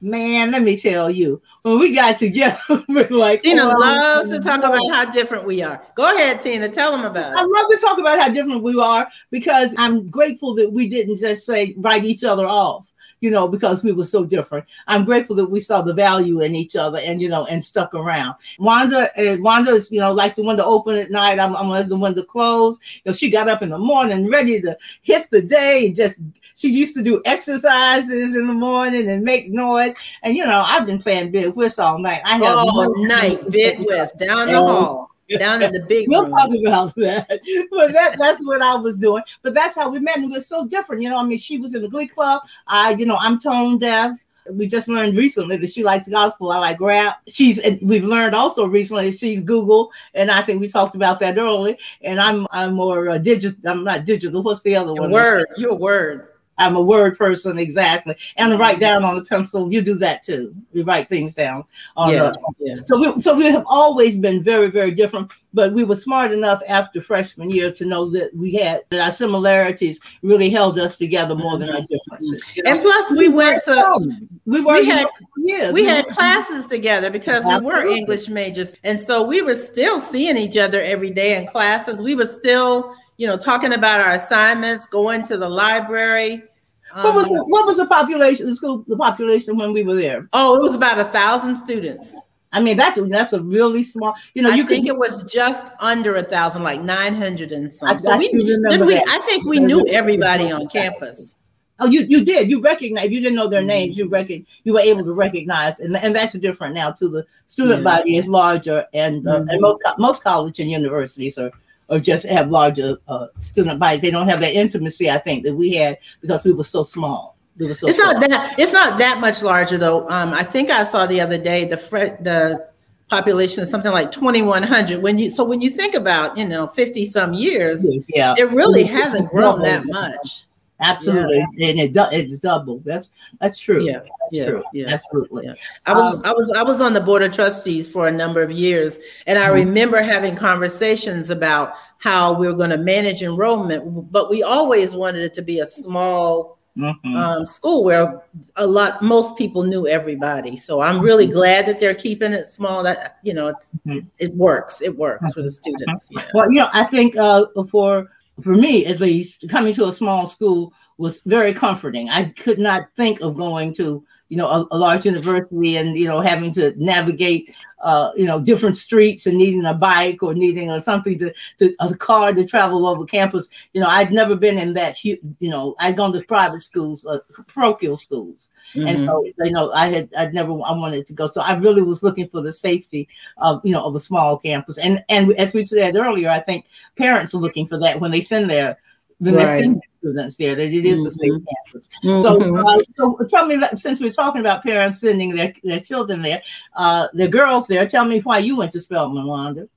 Man, 0.00 0.50
let 0.50 0.62
me 0.62 0.76
tell 0.76 1.10
you, 1.10 1.40
when 1.62 1.78
we 1.78 1.94
got 1.94 2.18
together, 2.18 2.58
we're 2.88 3.08
like 3.08 3.42
Tina 3.42 3.62
oh, 3.64 3.78
loves 3.78 4.28
to 4.28 4.38
talk 4.38 4.58
about 4.58 4.82
how 4.90 5.10
different 5.10 5.44
we 5.44 5.62
are. 5.62 5.82
Go 5.94 6.14
ahead, 6.14 6.42
Tina, 6.42 6.68
tell 6.68 6.92
them 6.92 7.04
about 7.04 7.32
it. 7.32 7.38
I 7.38 7.42
love 7.42 7.70
to 7.70 7.78
talk 7.80 7.98
about 7.98 8.18
how 8.18 8.28
different 8.28 8.62
we 8.62 8.78
are 8.78 9.08
because 9.30 9.74
I'm 9.78 10.06
grateful 10.06 10.54
that 10.56 10.70
we 10.70 10.88
didn't 10.90 11.18
just 11.18 11.46
say 11.46 11.74
write 11.78 12.04
each 12.04 12.22
other 12.22 12.46
off 12.46 12.92
you 13.24 13.30
know, 13.30 13.48
because 13.48 13.82
we 13.82 13.90
were 13.90 14.04
so 14.04 14.22
different. 14.22 14.66
I'm 14.86 15.06
grateful 15.06 15.34
that 15.36 15.46
we 15.46 15.58
saw 15.58 15.80
the 15.80 15.94
value 15.94 16.42
in 16.42 16.54
each 16.54 16.76
other 16.76 16.98
and, 16.98 17.22
you 17.22 17.30
know, 17.30 17.46
and 17.46 17.64
stuck 17.64 17.94
around. 17.94 18.34
Wanda, 18.58 19.08
Wanda 19.40 19.70
is, 19.70 19.90
you 19.90 19.98
know, 19.98 20.12
likes 20.12 20.36
the 20.36 20.42
to 20.42 20.62
open 20.62 20.96
at 20.96 21.10
night. 21.10 21.38
I'm, 21.38 21.56
I'm 21.56 21.88
the 21.88 21.96
one 21.96 22.14
to 22.16 22.22
close. 22.22 22.76
You 23.02 23.10
know, 23.10 23.12
she 23.14 23.30
got 23.30 23.48
up 23.48 23.62
in 23.62 23.70
the 23.70 23.78
morning 23.78 24.30
ready 24.30 24.60
to 24.60 24.76
hit 25.00 25.30
the 25.30 25.40
day 25.40 25.86
and 25.86 25.96
just 25.96 26.20
she 26.54 26.68
used 26.68 26.94
to 26.96 27.02
do 27.02 27.22
exercises 27.24 28.36
in 28.36 28.46
the 28.46 28.52
morning 28.52 29.08
and 29.08 29.24
make 29.24 29.48
noise. 29.48 29.94
And 30.22 30.36
you 30.36 30.44
know, 30.44 30.62
I've 30.66 30.84
been 30.84 31.00
playing 31.00 31.30
Bid 31.30 31.56
Whist 31.56 31.78
all 31.78 31.98
night. 31.98 32.20
I 32.26 32.36
have 32.36 32.58
all 32.58 33.06
night 33.06 33.50
Bid 33.50 33.86
Whist 33.86 34.18
down 34.18 34.48
the 34.48 34.58
hall 34.58 35.13
down 35.38 35.62
in 35.62 35.72
the 35.72 35.84
big 35.86 36.08
we'll 36.08 36.28
talk 36.28 36.50
about 36.66 36.94
that 36.94 37.28
but 37.70 37.92
that 37.92 38.16
that's 38.18 38.44
what 38.46 38.60
i 38.60 38.74
was 38.74 38.98
doing 38.98 39.22
but 39.42 39.54
that's 39.54 39.76
how 39.76 39.88
we 39.88 39.98
met 39.98 40.16
and 40.16 40.26
it 40.26 40.30
was 40.30 40.46
so 40.46 40.66
different 40.66 41.00
you 41.00 41.08
know 41.08 41.18
i 41.18 41.24
mean 41.24 41.38
she 41.38 41.58
was 41.58 41.74
in 41.74 41.82
the 41.82 41.88
glee 41.88 42.06
club 42.06 42.42
i 42.66 42.90
you 42.90 43.06
know 43.06 43.16
i'm 43.16 43.38
tone 43.38 43.78
deaf 43.78 44.18
we 44.52 44.66
just 44.66 44.88
learned 44.88 45.16
recently 45.16 45.56
that 45.56 45.70
she 45.70 45.82
likes 45.82 46.08
gospel. 46.08 46.50
I 46.50 46.58
like 46.58 46.80
rap. 46.80 47.22
She's 47.28 47.60
we've 47.80 48.04
learned 48.04 48.34
also 48.34 48.66
recently 48.66 49.10
she's 49.12 49.42
Google, 49.42 49.90
and 50.14 50.30
I 50.30 50.42
think 50.42 50.60
we 50.60 50.68
talked 50.68 50.94
about 50.94 51.20
that 51.20 51.38
earlier. 51.38 51.76
And 52.02 52.20
I'm 52.20 52.46
I'm 52.50 52.74
more 52.74 53.10
uh, 53.10 53.18
digital. 53.18 53.58
I'm 53.70 53.84
not 53.84 54.04
digital. 54.04 54.42
What's 54.42 54.62
the 54.62 54.76
other 54.76 54.92
one? 54.92 55.10
Word. 55.10 55.46
Your 55.56 55.74
word. 55.74 56.28
I'm 56.58 56.76
a 56.76 56.80
word 56.80 57.18
person 57.18 57.58
exactly, 57.58 58.16
and 58.36 58.52
to 58.52 58.58
write 58.58 58.80
down 58.80 59.04
on 59.04 59.16
the 59.16 59.24
pencil. 59.24 59.72
You 59.72 59.82
do 59.82 59.94
that 59.96 60.22
too. 60.22 60.54
You 60.72 60.84
write 60.84 61.08
things 61.08 61.34
down. 61.34 61.64
On 61.96 62.12
yeah, 62.12 62.30
the, 62.30 62.54
yeah. 62.58 62.76
So 62.84 62.98
we 62.98 63.20
so 63.20 63.34
we 63.34 63.46
have 63.46 63.64
always 63.66 64.16
been 64.16 64.42
very 64.42 64.70
very 64.70 64.92
different, 64.92 65.32
but 65.52 65.72
we 65.72 65.84
were 65.84 65.96
smart 65.96 66.32
enough 66.32 66.62
after 66.68 67.02
freshman 67.02 67.50
year 67.50 67.72
to 67.72 67.84
know 67.84 68.08
that 68.10 68.34
we 68.36 68.54
had 68.54 68.82
that 68.90 69.06
our 69.06 69.12
similarities 69.12 70.00
really 70.22 70.50
held 70.50 70.78
us 70.78 70.96
together 70.96 71.34
more 71.34 71.58
than 71.58 71.70
our 71.70 71.80
mm-hmm. 71.80 71.94
differences. 71.94 72.56
You 72.56 72.62
know? 72.62 72.70
And 72.70 72.80
plus, 72.80 73.10
we, 73.12 73.28
we 73.28 73.28
went 73.28 73.62
to 73.64 74.26
we 74.46 74.60
were 74.60 74.74
we 74.74 74.86
had 74.86 75.06
years. 75.36 75.72
we 75.72 75.84
had 75.84 76.06
classes 76.06 76.66
together 76.66 77.10
because 77.10 77.44
Absolutely. 77.44 77.68
we 77.68 77.74
were 77.74 77.86
English 77.86 78.28
majors, 78.28 78.72
and 78.84 79.00
so 79.00 79.22
we 79.22 79.42
were 79.42 79.54
still 79.54 80.00
seeing 80.00 80.36
each 80.36 80.56
other 80.56 80.80
every 80.80 81.10
day 81.10 81.36
in 81.36 81.46
classes. 81.46 82.02
We 82.02 82.14
were 82.14 82.26
still 82.26 82.94
you 83.16 83.26
know, 83.26 83.36
talking 83.36 83.72
about 83.72 84.00
our 84.00 84.12
assignments, 84.12 84.86
going 84.88 85.22
to 85.24 85.36
the 85.36 85.48
library. 85.48 86.44
What 86.92 87.14
was 87.14 87.28
the, 87.28 87.40
um, 87.40 87.46
what 87.46 87.66
was 87.66 87.78
the 87.78 87.86
population, 87.86 88.46
the 88.46 88.54
school, 88.54 88.84
the 88.86 88.96
population 88.96 89.56
when 89.56 89.72
we 89.72 89.82
were 89.82 89.96
there? 89.96 90.28
Oh, 90.32 90.56
it 90.56 90.62
was 90.62 90.74
about 90.74 90.98
a 90.98 91.06
thousand 91.06 91.56
students. 91.56 92.14
I 92.52 92.60
mean, 92.60 92.76
that's 92.76 93.00
that's 93.08 93.32
a 93.32 93.40
really 93.40 93.82
small. 93.82 94.14
You 94.34 94.42
know, 94.42 94.52
I 94.52 94.54
you 94.54 94.66
think 94.66 94.84
could, 94.84 94.94
it 94.94 94.98
was 94.98 95.24
just 95.24 95.72
under 95.80 96.14
a 96.14 96.22
thousand, 96.22 96.62
like 96.62 96.80
nine 96.80 97.16
hundred 97.16 97.50
and 97.50 97.74
something. 97.74 98.06
I, 98.06 98.12
So 98.12 98.16
we, 98.16 98.30
did 98.30 98.80
we, 98.86 98.96
I 98.96 99.18
think 99.26 99.44
we 99.44 99.58
knew 99.58 99.84
everybody 99.88 100.52
on 100.52 100.68
campus. 100.68 101.36
Oh, 101.80 101.86
you 101.86 102.02
you 102.02 102.24
did. 102.24 102.48
You 102.48 102.60
recognize. 102.60 103.10
You 103.10 103.20
didn't 103.20 103.34
know 103.34 103.48
their 103.48 103.60
mm-hmm. 103.60 103.66
names. 103.66 103.98
You 103.98 104.08
reckon 104.08 104.46
you 104.62 104.74
were 104.74 104.80
able 104.80 105.02
to 105.04 105.12
recognize, 105.12 105.80
and, 105.80 105.96
and 105.96 106.14
that's 106.14 106.34
different 106.34 106.74
now. 106.74 106.92
too. 106.92 107.08
the 107.08 107.26
student 107.46 107.80
yeah. 107.80 107.96
body 107.96 108.16
is 108.16 108.28
larger, 108.28 108.86
and 108.94 109.26
uh, 109.26 109.40
mm-hmm. 109.40 109.48
and 109.48 109.60
most 109.60 109.80
most 109.98 110.22
college 110.22 110.60
and 110.60 110.70
universities 110.70 111.36
are 111.36 111.50
or 111.88 111.98
just 111.98 112.24
have 112.24 112.50
larger 112.50 112.98
uh, 113.08 113.28
student 113.38 113.78
bodies. 113.78 114.00
They 114.00 114.10
don't 114.10 114.28
have 114.28 114.40
that 114.40 114.54
intimacy, 114.54 115.10
I 115.10 115.18
think, 115.18 115.44
that 115.44 115.54
we 115.54 115.74
had 115.74 115.98
because 116.20 116.44
we 116.44 116.52
were 116.52 116.64
so 116.64 116.82
small. 116.82 117.36
We 117.56 117.68
were 117.68 117.74
so 117.74 117.88
it's 117.88 117.98
small. 117.98 118.14
not 118.14 118.28
that 118.28 118.58
it's 118.58 118.72
not 118.72 118.98
that 118.98 119.20
much 119.20 119.42
larger 119.42 119.78
though. 119.78 120.08
Um, 120.08 120.32
I 120.32 120.42
think 120.42 120.70
I 120.70 120.84
saw 120.84 121.06
the 121.06 121.20
other 121.20 121.38
day 121.38 121.64
the 121.64 121.76
fre- 121.76 122.20
the 122.20 122.68
population 123.10 123.62
is 123.62 123.70
something 123.70 123.92
like 123.92 124.10
2100 124.10 125.02
when 125.02 125.18
you 125.18 125.30
so 125.30 125.44
when 125.44 125.60
you 125.60 125.70
think 125.70 125.94
about 125.94 126.36
you 126.36 126.44
know 126.48 126.66
50 126.66 127.04
some 127.04 127.34
years 127.34 127.86
yeah 128.08 128.34
it 128.38 128.50
really 128.50 128.82
hasn't 128.82 129.28
grown 129.28 129.60
that 129.60 129.84
much 129.86 130.46
absolutely 130.84 131.44
yeah. 131.56 131.68
and 131.68 131.80
it 131.80 131.96
it's 132.12 132.38
double 132.38 132.78
that's 132.80 133.10
that's 133.40 133.58
true 133.58 133.82
yeah 133.82 133.98
that's 133.98 134.32
yeah, 134.32 134.46
true 134.46 134.62
yeah 134.72 134.86
absolutely 134.88 135.46
yeah. 135.46 135.54
i 135.86 135.92
was 135.92 136.14
um, 136.14 136.22
i 136.24 136.32
was 136.32 136.50
i 136.56 136.62
was 136.62 136.80
on 136.80 136.92
the 136.92 137.00
board 137.00 137.22
of 137.22 137.32
trustees 137.32 137.88
for 137.88 138.06
a 138.06 138.12
number 138.12 138.42
of 138.42 138.50
years 138.50 138.98
and 139.26 139.38
i 139.38 139.46
mm-hmm. 139.46 139.54
remember 139.54 140.02
having 140.02 140.36
conversations 140.36 141.30
about 141.30 141.74
how 141.98 142.32
we 142.32 142.46
were 142.46 142.54
going 142.54 142.70
to 142.70 142.76
manage 142.76 143.22
enrollment 143.22 144.10
but 144.12 144.30
we 144.30 144.42
always 144.42 144.92
wanted 144.92 145.22
it 145.22 145.34
to 145.34 145.42
be 145.42 145.60
a 145.60 145.66
small 145.66 146.58
mm-hmm. 146.76 147.16
um, 147.16 147.46
school 147.46 147.82
where 147.82 148.22
a 148.56 148.66
lot 148.66 149.02
most 149.02 149.36
people 149.36 149.62
knew 149.62 149.86
everybody 149.86 150.56
so 150.56 150.80
i'm 150.80 151.00
really 151.00 151.24
mm-hmm. 151.24 151.34
glad 151.34 151.66
that 151.66 151.80
they're 151.80 151.94
keeping 151.94 152.32
it 152.32 152.50
small 152.50 152.82
that 152.82 153.18
you 153.22 153.32
know 153.32 153.54
mm-hmm. 153.86 154.06
it 154.18 154.34
works 154.34 154.82
it 154.82 154.94
works 154.96 155.32
for 155.32 155.42
the 155.42 155.50
students 155.50 156.08
yeah. 156.10 156.22
well 156.34 156.50
you 156.50 156.60
know 156.60 156.68
i 156.72 156.84
think 156.84 157.16
uh, 157.16 157.44
for 157.70 158.10
for 158.40 158.54
me 158.54 158.86
at 158.86 159.00
least, 159.00 159.48
coming 159.48 159.74
to 159.74 159.86
a 159.86 159.92
small 159.92 160.26
school 160.26 160.72
was 160.98 161.22
very 161.22 161.52
comforting. 161.52 162.08
I 162.10 162.24
could 162.24 162.58
not 162.58 162.88
think 162.96 163.20
of 163.20 163.36
going 163.36 163.74
to, 163.74 164.04
you 164.34 164.38
know, 164.38 164.48
a, 164.48 164.66
a 164.72 164.78
large 164.78 165.06
university 165.06 165.76
and, 165.76 165.96
you 165.96 166.08
know, 166.08 166.20
having 166.20 166.50
to 166.52 166.74
navigate, 166.76 167.54
uh, 167.84 168.10
you 168.16 168.26
know, 168.26 168.40
different 168.40 168.76
streets 168.76 169.26
and 169.26 169.38
needing 169.38 169.64
a 169.64 169.72
bike 169.72 170.24
or 170.24 170.34
needing 170.34 170.72
or 170.72 170.82
something 170.82 171.16
to, 171.16 171.32
to 171.60 171.72
a 171.78 171.94
car 171.94 172.32
to 172.32 172.44
travel 172.44 172.88
over 172.88 173.04
campus. 173.04 173.46
You 173.74 173.80
know, 173.80 173.86
I'd 173.86 174.12
never 174.12 174.34
been 174.34 174.58
in 174.58 174.74
that, 174.74 175.04
you 175.04 175.20
know, 175.40 175.76
I'd 175.78 175.96
gone 175.96 176.12
to 176.14 176.20
private 176.22 176.62
schools, 176.62 177.06
uh, 177.06 177.20
parochial 177.46 177.96
schools. 177.96 178.48
Mm-hmm. 178.74 178.88
And 178.88 179.00
so, 179.02 179.24
you 179.24 179.52
know, 179.52 179.70
I 179.70 179.86
had, 179.86 180.10
I'd 180.18 180.34
never, 180.34 180.50
I 180.50 180.72
wanted 180.72 181.06
to 181.06 181.12
go. 181.12 181.28
So 181.28 181.40
I 181.40 181.54
really 181.54 181.82
was 181.82 182.02
looking 182.02 182.28
for 182.28 182.42
the 182.42 182.50
safety 182.50 183.06
of, 183.36 183.60
you 183.62 183.70
know, 183.70 183.84
of 183.84 183.94
a 183.94 184.00
small 184.00 184.36
campus. 184.36 184.78
And, 184.78 185.04
and 185.08 185.32
as 185.34 185.54
we 185.54 185.64
said 185.64 185.94
earlier, 185.94 186.28
I 186.28 186.40
think 186.40 186.66
parents 186.96 187.34
are 187.34 187.38
looking 187.38 187.68
for 187.68 187.78
that 187.78 188.00
when 188.00 188.10
they 188.10 188.20
send 188.20 188.50
their, 188.50 188.78
when 189.18 189.36
right. 189.36 189.46
they 189.46 189.60
send 189.60 189.80
students 190.04 190.36
there, 190.36 190.54
that 190.54 190.70
it 190.72 190.84
is 190.84 190.98
mm-hmm. 190.98 191.06
a 191.06 191.10
safe 191.10 191.42
campus. 191.64 191.88
Mm-hmm. 192.04 192.22
So, 192.22 192.66
uh, 192.68 192.78
so 192.90 193.26
tell 193.28 193.46
me, 193.46 193.60
since 193.76 194.00
we're 194.00 194.10
talking 194.10 194.40
about 194.40 194.62
parents 194.62 195.00
sending 195.00 195.34
their, 195.34 195.52
their 195.62 195.80
children 195.80 196.20
there, 196.20 196.42
uh, 196.76 197.08
the 197.14 197.28
girls 197.28 197.66
there, 197.66 197.88
tell 197.88 198.04
me 198.04 198.20
why 198.20 198.38
you 198.38 198.56
went 198.56 198.72
to 198.72 198.80
Spelman, 198.80 199.26
Wanda. 199.26 199.68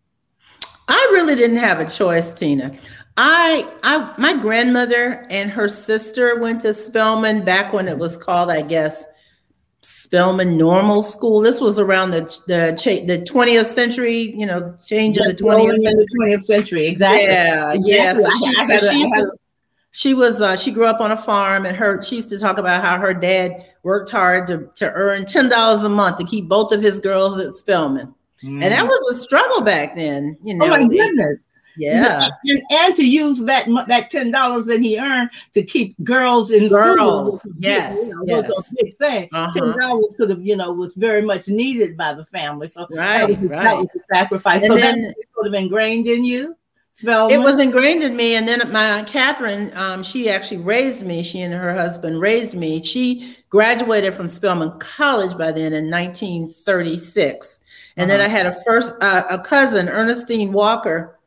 I 0.87 1.09
really 1.11 1.35
didn't 1.35 1.57
have 1.57 1.79
a 1.79 1.89
choice, 1.89 2.33
Tina. 2.33 2.75
I, 3.17 3.67
I, 3.83 4.13
my 4.17 4.35
grandmother 4.37 5.25
and 5.29 5.49
her 5.49 5.67
sister 5.67 6.39
went 6.39 6.61
to 6.61 6.73
Spelman 6.73 7.43
back 7.43 7.73
when 7.73 7.87
it 7.87 7.97
was 7.97 8.15
called, 8.15 8.51
I 8.51 8.61
guess, 8.61 9.05
Spelman 9.81 10.57
Normal 10.57 11.01
School. 11.01 11.41
This 11.41 11.61
was 11.61 11.79
around 11.79 12.11
the 12.11 12.21
the 12.47 13.03
the 13.07 13.23
twentieth 13.25 13.67
century. 13.67 14.33
You 14.35 14.45
know, 14.45 14.75
change 14.85 15.17
yes, 15.17 15.27
of 15.27 15.37
the 15.37 15.43
twentieth 15.43 15.81
century. 15.81 15.93
the 15.93 16.07
Twentieth 16.15 16.43
century, 16.43 16.87
exactly. 16.87 17.23
Yeah, 17.23 17.73
yeah. 17.85 18.13
So 18.13 18.29
she, 18.31 18.53
she, 18.79 18.99
used 18.99 19.13
to, 19.15 19.31
she 19.91 20.13
was 20.13 20.41
uh, 20.41 20.55
she 20.55 20.71
grew 20.71 20.85
up 20.85 21.01
on 21.01 21.11
a 21.11 21.17
farm, 21.17 21.65
and 21.65 21.75
her 21.75 22.01
she 22.01 22.17
used 22.17 22.29
to 22.29 22.39
talk 22.39 22.57
about 22.57 22.83
how 22.83 22.97
her 22.97 23.13
dad 23.13 23.65
worked 23.83 24.11
hard 24.11 24.47
to 24.47 24.69
to 24.75 24.91
earn 24.91 25.25
ten 25.25 25.49
dollars 25.49 25.83
a 25.83 25.89
month 25.89 26.17
to 26.17 26.23
keep 26.23 26.47
both 26.47 26.71
of 26.71 26.81
his 26.81 26.99
girls 26.99 27.39
at 27.39 27.55
Spelman. 27.55 28.13
Mm. 28.43 28.63
And 28.63 28.71
that 28.71 28.85
mm. 28.85 28.87
was 28.87 29.17
a 29.17 29.21
struggle 29.21 29.61
back 29.61 29.95
then, 29.95 30.37
you 30.43 30.53
know. 30.53 30.65
Oh 30.65 30.69
my 30.69 30.87
goodness. 30.87 31.49
Yeah, 31.79 32.29
and, 32.43 32.61
and 32.71 32.95
to 32.95 33.07
use 33.07 33.37
that 33.43 33.67
that 33.87 34.09
ten 34.09 34.31
dollars 34.31 34.65
that 34.65 34.81
he 34.81 34.99
earned 34.99 35.29
to 35.53 35.61
keep 35.61 35.95
girls 36.03 36.49
in 36.49 36.69
girls. 36.69 37.41
school, 37.41 37.53
yes, 37.59 37.95
you 37.97 38.07
know, 38.07 38.23
yes. 38.25 38.49
was 38.49 38.67
a 38.71 38.83
big 38.83 38.97
thing. 38.97 39.29
Uh-huh. 39.31 39.51
Ten 39.53 39.77
dollars 39.77 40.15
could 40.17 40.31
have, 40.31 40.41
you 40.41 40.55
know, 40.55 40.71
was 40.71 40.95
very 40.95 41.21
much 41.21 41.47
needed 41.47 41.95
by 41.95 42.13
the 42.13 42.25
family. 42.25 42.67
So 42.67 42.87
right, 42.89 43.19
that 43.19 43.29
was, 43.29 43.37
right. 43.37 43.63
That 43.63 43.77
was 43.77 43.87
a 43.95 44.15
sacrifice. 44.15 44.63
And 44.63 44.73
so 44.73 44.75
then, 44.75 45.03
that 45.03 45.15
sort 45.35 45.45
of 45.45 45.53
ingrained 45.53 46.07
in 46.07 46.23
you. 46.23 46.55
Spelman. 46.97 47.31
It 47.31 47.43
was 47.43 47.59
ingrained 47.59 48.01
in 48.01 48.15
me, 48.15 48.33
and 48.33 48.47
then 48.47 48.71
my 48.71 48.97
aunt 48.97 49.07
Catherine, 49.07 49.71
um, 49.75 50.01
she 50.01 50.31
actually 50.31 50.57
raised 50.57 51.05
me. 51.05 51.21
She 51.21 51.41
and 51.41 51.53
her 51.53 51.75
husband 51.75 52.19
raised 52.19 52.55
me. 52.55 52.81
She 52.81 53.37
graduated 53.51 54.15
from 54.15 54.27
Spelman 54.27 54.79
College 54.79 55.37
by 55.37 55.51
then 55.51 55.73
in 55.73 55.91
1936, 55.91 57.59
and 57.97 58.09
uh-huh. 58.09 58.17
then 58.17 58.25
I 58.25 58.27
had 58.27 58.47
a 58.47 58.51
first 58.63 58.93
uh, 58.99 59.25
a 59.29 59.37
cousin, 59.37 59.89
Ernestine 59.89 60.51
Walker 60.51 61.19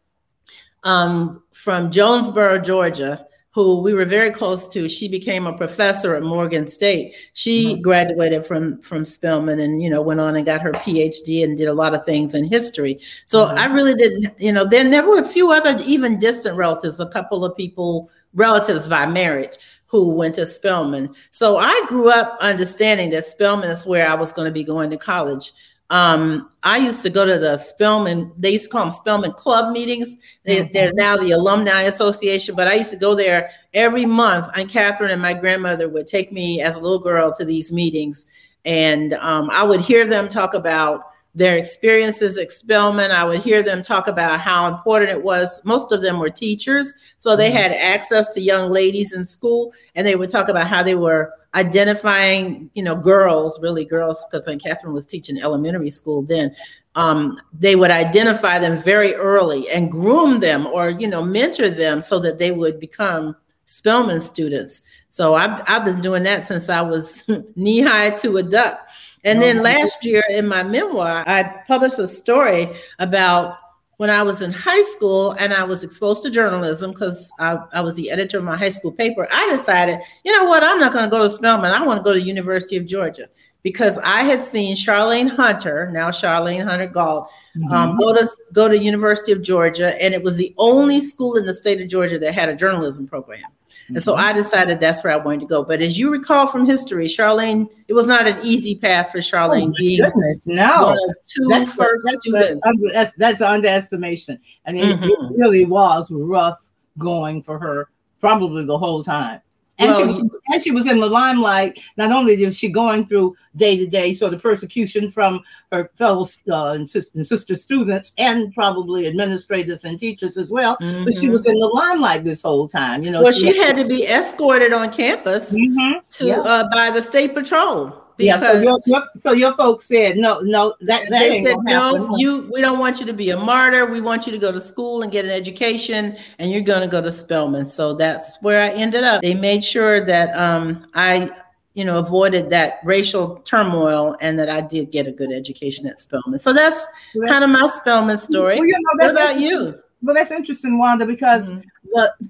um, 0.83 1.44
from 1.52 1.92
Jonesboro, 1.92 2.59
Georgia, 2.59 3.28
who 3.53 3.83
we 3.83 3.93
were 3.93 4.05
very 4.05 4.31
close 4.31 4.69
to. 4.69 4.89
She 4.89 5.09
became 5.09 5.47
a 5.47 5.57
professor 5.57 6.15
at 6.15 6.23
Morgan 6.23 6.69
State. 6.69 7.15
She 7.33 7.73
mm-hmm. 7.73 7.83
graduated 7.83 8.47
from 8.47 8.81
from 8.83 9.05
Spelman 9.05 9.61
and 9.61 9.83
you 9.83 9.91
know 9.91 10.03
went 10.03 10.21
on 10.21 10.37
and 10.37 10.47
got 10.47 10.61
her 10.61 10.73
PhD 10.73 11.43
and 11.43 11.57
did 11.57 11.69
a 11.69 11.75
lot 11.75 11.95
of 11.95 12.05
things 12.05 12.35
in 12.35 12.45
history. 12.45 12.99
So 13.25 13.47
mm-hmm. 13.47 13.59
I 13.59 13.67
really 13.67 13.95
didn't, 13.95 14.41
you 14.41 14.53
know, 14.53 14.65
then 14.65 14.91
there 14.91 15.07
were 15.07 15.19
a 15.19 15.25
few 15.25 15.53
other 15.53 15.77
even 15.85 16.19
distant 16.19 16.57
relatives, 16.57 17.01
a 17.01 17.09
couple 17.09 17.45
of 17.45 17.57
people 17.57 18.11
relatives 18.35 18.87
by 18.87 19.07
marriage 19.07 19.57
who 19.87 20.15
went 20.15 20.37
to 20.37 20.47
Spelman. 20.47 21.13
So 21.33 21.57
I 21.59 21.85
grew 21.89 22.11
up 22.11 22.39
understanding 22.41 23.11
that 23.11 23.27
Spelman 23.27 23.71
is 23.71 23.85
where 23.85 24.09
I 24.09 24.15
was 24.15 24.33
going 24.33 24.47
to 24.47 24.53
be 24.53 24.63
going 24.63 24.91
to 24.91 24.97
college. 24.97 25.53
Um, 25.90 26.50
I 26.62 26.79
used 26.79 27.03
to 27.03 27.11
go 27.11 27.26
to 27.26 27.38
the 27.38 27.59
Spelman, 27.59 28.33
they 28.38 28.50
used 28.50 28.64
to 28.64 28.70
call 28.70 28.83
them 28.83 28.90
Spelman 28.90 29.33
Club 29.33 29.72
meetings. 29.72 30.16
They, 30.44 30.62
mm-hmm. 30.62 30.72
They're 30.72 30.92
now 30.92 31.16
the 31.16 31.33
Alumni 31.33 31.83
Association, 31.83 32.55
but 32.55 32.68
I 32.68 32.74
used 32.74 32.92
to 32.92 32.96
go 32.96 33.14
there 33.14 33.50
every 33.74 34.07
month. 34.07 34.48
And 34.57 34.68
Catherine 34.68 35.11
and 35.11 35.20
my 35.20 35.35
grandmother 35.35 35.88
would 35.88 36.07
take 36.07 36.33
me 36.33 36.61
as 36.61 36.76
a 36.76 36.81
little 36.81 37.00
girl 37.00 37.33
to 37.35 37.44
these 37.44 37.72
meetings. 37.72 38.26
And 38.64 39.14
um, 39.14 39.50
I 39.50 39.64
would 39.64 39.81
hear 39.81 40.07
them 40.07 40.29
talk 40.29 40.55
about 40.55 41.10
their 41.35 41.57
experiences 41.57 42.37
at 42.38 42.51
Spelman. 42.51 43.11
I 43.11 43.25
would 43.25 43.40
hear 43.40 43.62
them 43.62 43.83
talk 43.83 44.09
about 44.09 44.40
how 44.40 44.66
important 44.66 45.11
it 45.11 45.23
was. 45.23 45.61
Most 45.64 45.93
of 45.93 46.03
them 46.03 46.19
were 46.19 46.31
teachers, 46.31 46.93
so 47.19 47.37
they 47.37 47.49
mm-hmm. 47.49 47.59
had 47.59 47.73
access 47.73 48.29
to 48.31 48.40
young 48.40 48.71
ladies 48.71 49.12
in 49.12 49.25
school, 49.25 49.73
and 49.95 50.07
they 50.07 50.16
would 50.16 50.31
talk 50.31 50.49
about 50.49 50.66
how 50.66 50.83
they 50.83 50.95
were 50.97 51.33
identifying, 51.55 52.71
you 52.75 52.83
know, 52.83 52.95
girls, 52.95 53.61
really 53.61 53.85
girls, 53.85 54.25
because 54.31 54.47
when 54.47 54.59
Catherine 54.59 54.93
was 54.93 55.07
teaching 55.07 55.40
elementary 55.40 55.90
school 55.90 56.23
then, 56.23 56.55
um, 56.95 57.40
they 57.53 57.77
would 57.77 57.90
identify 57.90 58.59
them 58.59 58.77
very 58.77 59.14
early 59.14 59.69
and 59.71 59.90
groom 59.90 60.40
them 60.40 60.66
or, 60.66 60.90
you 60.90 61.07
know, 61.07 61.23
mentor 61.23 61.71
them 61.71 62.01
so 62.01 62.19
that 62.19 62.38
they 62.38 62.51
would 62.51 62.81
become 62.81 63.37
Spelman 63.64 64.21
students. 64.21 64.83
So 65.11 65.35
I've, 65.35 65.62
I've 65.66 65.85
been 65.85 66.01
doing 66.01 66.23
that 66.23 66.46
since 66.46 66.68
I 66.68 66.81
was 66.81 67.25
knee 67.57 67.81
high 67.81 68.11
to 68.18 68.37
a 68.37 68.42
duck. 68.42 68.88
And 69.25 69.42
then 69.42 69.62
last 69.62 70.05
year 70.05 70.23
in 70.31 70.46
my 70.46 70.62
memoir, 70.62 71.25
I 71.27 71.42
published 71.66 71.99
a 71.99 72.09
story 72.09 72.68
about 73.01 73.59
when 73.99 74.09
I 74.09 74.23
was 74.23 74.40
in 74.40 74.53
high 74.53 74.83
school 74.94 75.33
and 75.33 75.53
I 75.53 75.64
was 75.64 75.85
exposed 75.85 76.23
to 76.23 76.31
journalism 76.31 76.92
because 76.92 77.31
I, 77.38 77.59
I, 77.73 77.83
was 77.83 77.96
the 77.96 78.11
editor 78.11 78.38
of 78.38 78.44
my 78.44 78.57
high 78.57 78.70
school 78.70 78.92
paper. 78.92 79.29
I 79.31 79.51
decided, 79.51 80.01
you 80.25 80.33
know 80.33 80.44
what, 80.44 80.62
I'm 80.62 80.79
not 80.79 80.92
going 80.92 81.05
to 81.05 81.11
go 81.11 81.23
to 81.23 81.29
Spelman. 81.29 81.73
I 81.73 81.85
want 81.85 81.99
to 81.99 82.05
go 82.05 82.14
to 82.14 82.20
University 82.20 82.77
of 82.77 82.87
Georgia 82.87 83.29
because 83.62 83.99
I 83.99 84.23
had 84.23 84.42
seen 84.42 84.75
Charlayne 84.75 85.29
Hunter, 85.29 85.90
now 85.92 86.09
Charlayne 86.11 86.64
Hunter 86.64 86.87
Gault, 86.87 87.31
um, 87.57 87.62
mm-hmm. 87.62 87.73
um, 87.73 87.96
go 87.99 88.14
to 88.14 88.29
go 88.53 88.68
to 88.68 88.79
University 88.79 89.33
of 89.33 89.42
Georgia, 89.42 90.01
and 90.03 90.14
it 90.14 90.23
was 90.23 90.37
the 90.37 90.55
only 90.57 91.01
school 91.01 91.37
in 91.37 91.44
the 91.44 91.53
state 91.53 91.81
of 91.81 91.88
Georgia 91.88 92.18
that 92.18 92.33
had 92.33 92.49
a 92.49 92.57
journalism 92.57 93.07
program. 93.07 93.51
And 93.94 94.03
so 94.03 94.14
I 94.14 94.33
decided 94.33 94.81
that's 94.81 95.03
where 95.03 95.12
I 95.12 95.16
wanted 95.16 95.40
to 95.40 95.46
go. 95.46 95.64
But 95.64 95.83
as 95.83 95.98
you 95.98 96.11
recall 96.11 96.46
from 96.46 96.64
history, 96.66 97.07
Charlayne, 97.07 97.68
it 97.88 97.94
was 97.94 98.07
not 98.07 98.26
an 98.26 98.38
easy 98.42 98.76
path 98.76 99.11
for 99.11 99.18
Charlayne 99.18 99.70
oh, 99.70 99.74
being 99.79 100.03
goodness, 100.03 100.46
no. 100.46 100.96
two 101.29 101.48
that's, 101.48 101.72
first 101.72 102.05
that's, 102.07 102.20
students. 102.20 102.61
That's, 102.64 102.92
that's, 102.92 103.14
that's 103.16 103.40
underestimation. 103.40 104.38
I 104.66 104.72
mean, 104.72 104.96
mm-hmm. 104.96 105.05
it 105.05 105.38
really 105.38 105.64
was 105.64 106.11
rough 106.11 106.59
going 106.98 107.42
for 107.42 107.59
her 107.59 107.88
probably 108.20 108.64
the 108.64 108.79
whole 108.79 109.03
time. 109.03 109.40
And, 109.81 109.90
well, 109.90 110.21
she, 110.21 110.31
and 110.53 110.62
she 110.62 110.71
was 110.71 110.87
in 110.87 111.01
the 111.01 111.07
limelight. 111.07 111.81
Not 111.97 112.12
only 112.12 112.40
is 112.43 112.57
she 112.57 112.69
going 112.69 113.07
through 113.07 113.35
day 113.57 113.77
to 113.79 113.87
day 113.87 114.14
sort 114.14 114.35
of 114.35 114.43
persecution 114.43 115.11
from 115.11 115.40
her 115.73 115.90
fellow 115.97 116.27
uh, 116.49 116.73
and, 116.73 116.88
and, 117.14 117.27
sister 117.27 117.55
students, 117.55 118.12
and 118.19 118.55
probably 118.55 119.07
administrators 119.07 119.85
and 119.85 119.99
teachers 119.99 120.37
as 120.37 120.51
well, 120.51 120.77
mm-hmm. 120.79 121.05
but 121.05 121.14
she 121.14 121.23
mm-hmm. 121.23 121.33
was 121.33 121.47
in 121.47 121.59
the 121.59 121.66
limelight 121.66 122.25
this 122.25 122.43
whole 122.43 122.69
time. 122.69 123.03
You 123.03 123.11
know, 123.11 123.23
well, 123.23 123.33
she, 123.33 123.53
she 123.53 123.59
had, 123.59 123.77
had, 123.77 123.83
to 123.83 123.88
be 123.88 124.07
escorted 124.07 124.73
on 124.73 124.93
campus 124.93 125.51
mm-hmm. 125.51 125.99
to 126.12 126.27
yeah. 126.27 126.40
uh, 126.40 126.69
by 126.71 126.90
the 126.90 127.03
state 127.03 127.35
patrol 127.35 128.05
yeah, 128.24 128.40
so 128.40 128.52
your, 128.61 128.78
your, 128.87 129.06
so 129.12 129.33
your 129.33 129.54
folks 129.54 129.87
said 129.87 130.16
no, 130.16 130.40
no, 130.40 130.74
that, 130.80 131.09
that 131.09 131.18
they 131.18 131.44
said 131.44 131.56
no. 131.62 132.16
You, 132.16 132.48
we 132.52 132.61
don't 132.61 132.78
want 132.78 133.00
you 133.00 133.06
to 133.06 133.12
be 133.12 133.30
a 133.30 133.37
martyr. 133.37 133.87
We 133.87 134.00
want 134.00 134.26
you 134.26 134.33
to 134.33 134.38
go 134.38 134.52
to 134.52 134.61
school 134.61 135.02
and 135.02 135.11
get 135.11 135.24
an 135.24 135.30
education, 135.30 136.16
and 136.38 136.50
you're 136.50 136.62
going 136.62 136.83
to 136.83 136.87
go 136.87 137.00
to 137.00 137.12
Spelman. 137.12 137.66
So 137.66 137.94
that's 137.94 138.40
where 138.42 138.62
I 138.62 138.68
ended 138.70 139.04
up. 139.04 139.22
They 139.22 139.35
made 139.35 139.64
sure 139.64 140.04
that 140.04 140.37
um, 140.37 140.87
I, 140.94 141.30
you 141.74 141.85
know, 141.85 141.98
avoided 141.98 142.50
that 142.50 142.80
racial 142.85 143.37
turmoil, 143.44 144.16
and 144.20 144.38
that 144.38 144.48
I 144.48 144.61
did 144.61 144.90
get 144.90 145.06
a 145.06 145.12
good 145.12 145.33
education 145.33 145.87
at 145.87 146.00
Spelman. 146.00 146.40
So 146.40 146.52
that's 146.52 146.85
kind 147.26 147.44
of 147.44 147.50
my 147.50 147.68
Spelman 147.68 148.18
story. 148.18 148.59
Well, 148.59 148.66
you 148.66 148.72
know, 148.72 149.06
what 149.06 149.11
about 149.11 149.40
you? 149.40 149.78
Well, 150.02 150.14
that's 150.14 150.30
interesting, 150.30 150.78
Wanda, 150.78 151.04
because 151.04 151.50
mm-hmm. 151.50 151.61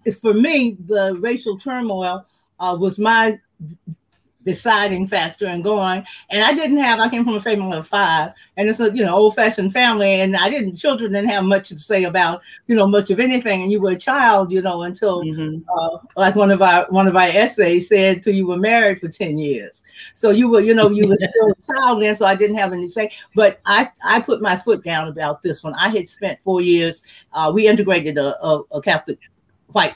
the, 0.04 0.12
for 0.12 0.34
me, 0.34 0.76
the 0.86 1.16
racial 1.20 1.56
turmoil 1.56 2.26
uh, 2.58 2.76
was 2.78 2.98
my 2.98 3.38
deciding 4.44 5.06
factor 5.06 5.46
and 5.46 5.62
going. 5.62 6.04
And 6.30 6.42
I 6.42 6.54
didn't 6.54 6.78
have, 6.78 7.00
I 7.00 7.08
came 7.08 7.24
from 7.24 7.34
a 7.34 7.40
family 7.40 7.76
of 7.76 7.86
five, 7.86 8.32
and 8.56 8.68
it's 8.68 8.80
a 8.80 8.94
you 8.94 9.04
know 9.04 9.14
old 9.14 9.34
fashioned 9.34 9.72
family, 9.72 10.20
and 10.20 10.36
I 10.36 10.48
didn't 10.48 10.76
children 10.76 11.12
didn't 11.12 11.30
have 11.30 11.44
much 11.44 11.68
to 11.68 11.78
say 11.78 12.04
about 12.04 12.42
you 12.66 12.74
know 12.74 12.86
much 12.86 13.10
of 13.10 13.20
anything, 13.20 13.62
and 13.62 13.72
you 13.72 13.80
were 13.80 13.90
a 13.90 13.98
child, 13.98 14.52
you 14.52 14.62
know, 14.62 14.82
until 14.82 15.22
mm-hmm. 15.22 15.58
uh, 15.78 15.98
like 16.16 16.36
one 16.36 16.50
of 16.50 16.62
our 16.62 16.86
one 16.90 17.06
of 17.06 17.16
our 17.16 17.28
essays 17.28 17.88
said 17.88 18.22
till 18.22 18.34
you 18.34 18.46
were 18.46 18.58
married 18.58 19.00
for 19.00 19.08
ten 19.08 19.38
years. 19.38 19.82
So 20.14 20.30
you 20.30 20.48
were 20.48 20.60
you 20.60 20.74
know 20.74 20.90
you 20.90 21.08
were 21.08 21.16
still 21.16 21.50
a 21.50 21.74
child 21.74 22.02
then, 22.02 22.16
so 22.16 22.26
I 22.26 22.34
didn't 22.34 22.56
have 22.56 22.72
any 22.72 22.88
say. 22.88 23.10
But 23.34 23.60
I 23.66 23.88
I 24.04 24.20
put 24.20 24.40
my 24.40 24.56
foot 24.56 24.82
down 24.82 25.08
about 25.08 25.42
this 25.42 25.62
one. 25.62 25.74
I 25.74 25.88
had 25.88 26.08
spent 26.08 26.40
four 26.40 26.60
years. 26.60 27.02
Uh, 27.32 27.50
we 27.54 27.68
integrated 27.68 28.18
a, 28.18 28.42
a, 28.44 28.62
a 28.72 28.82
Catholic 28.82 29.18
white 29.68 29.94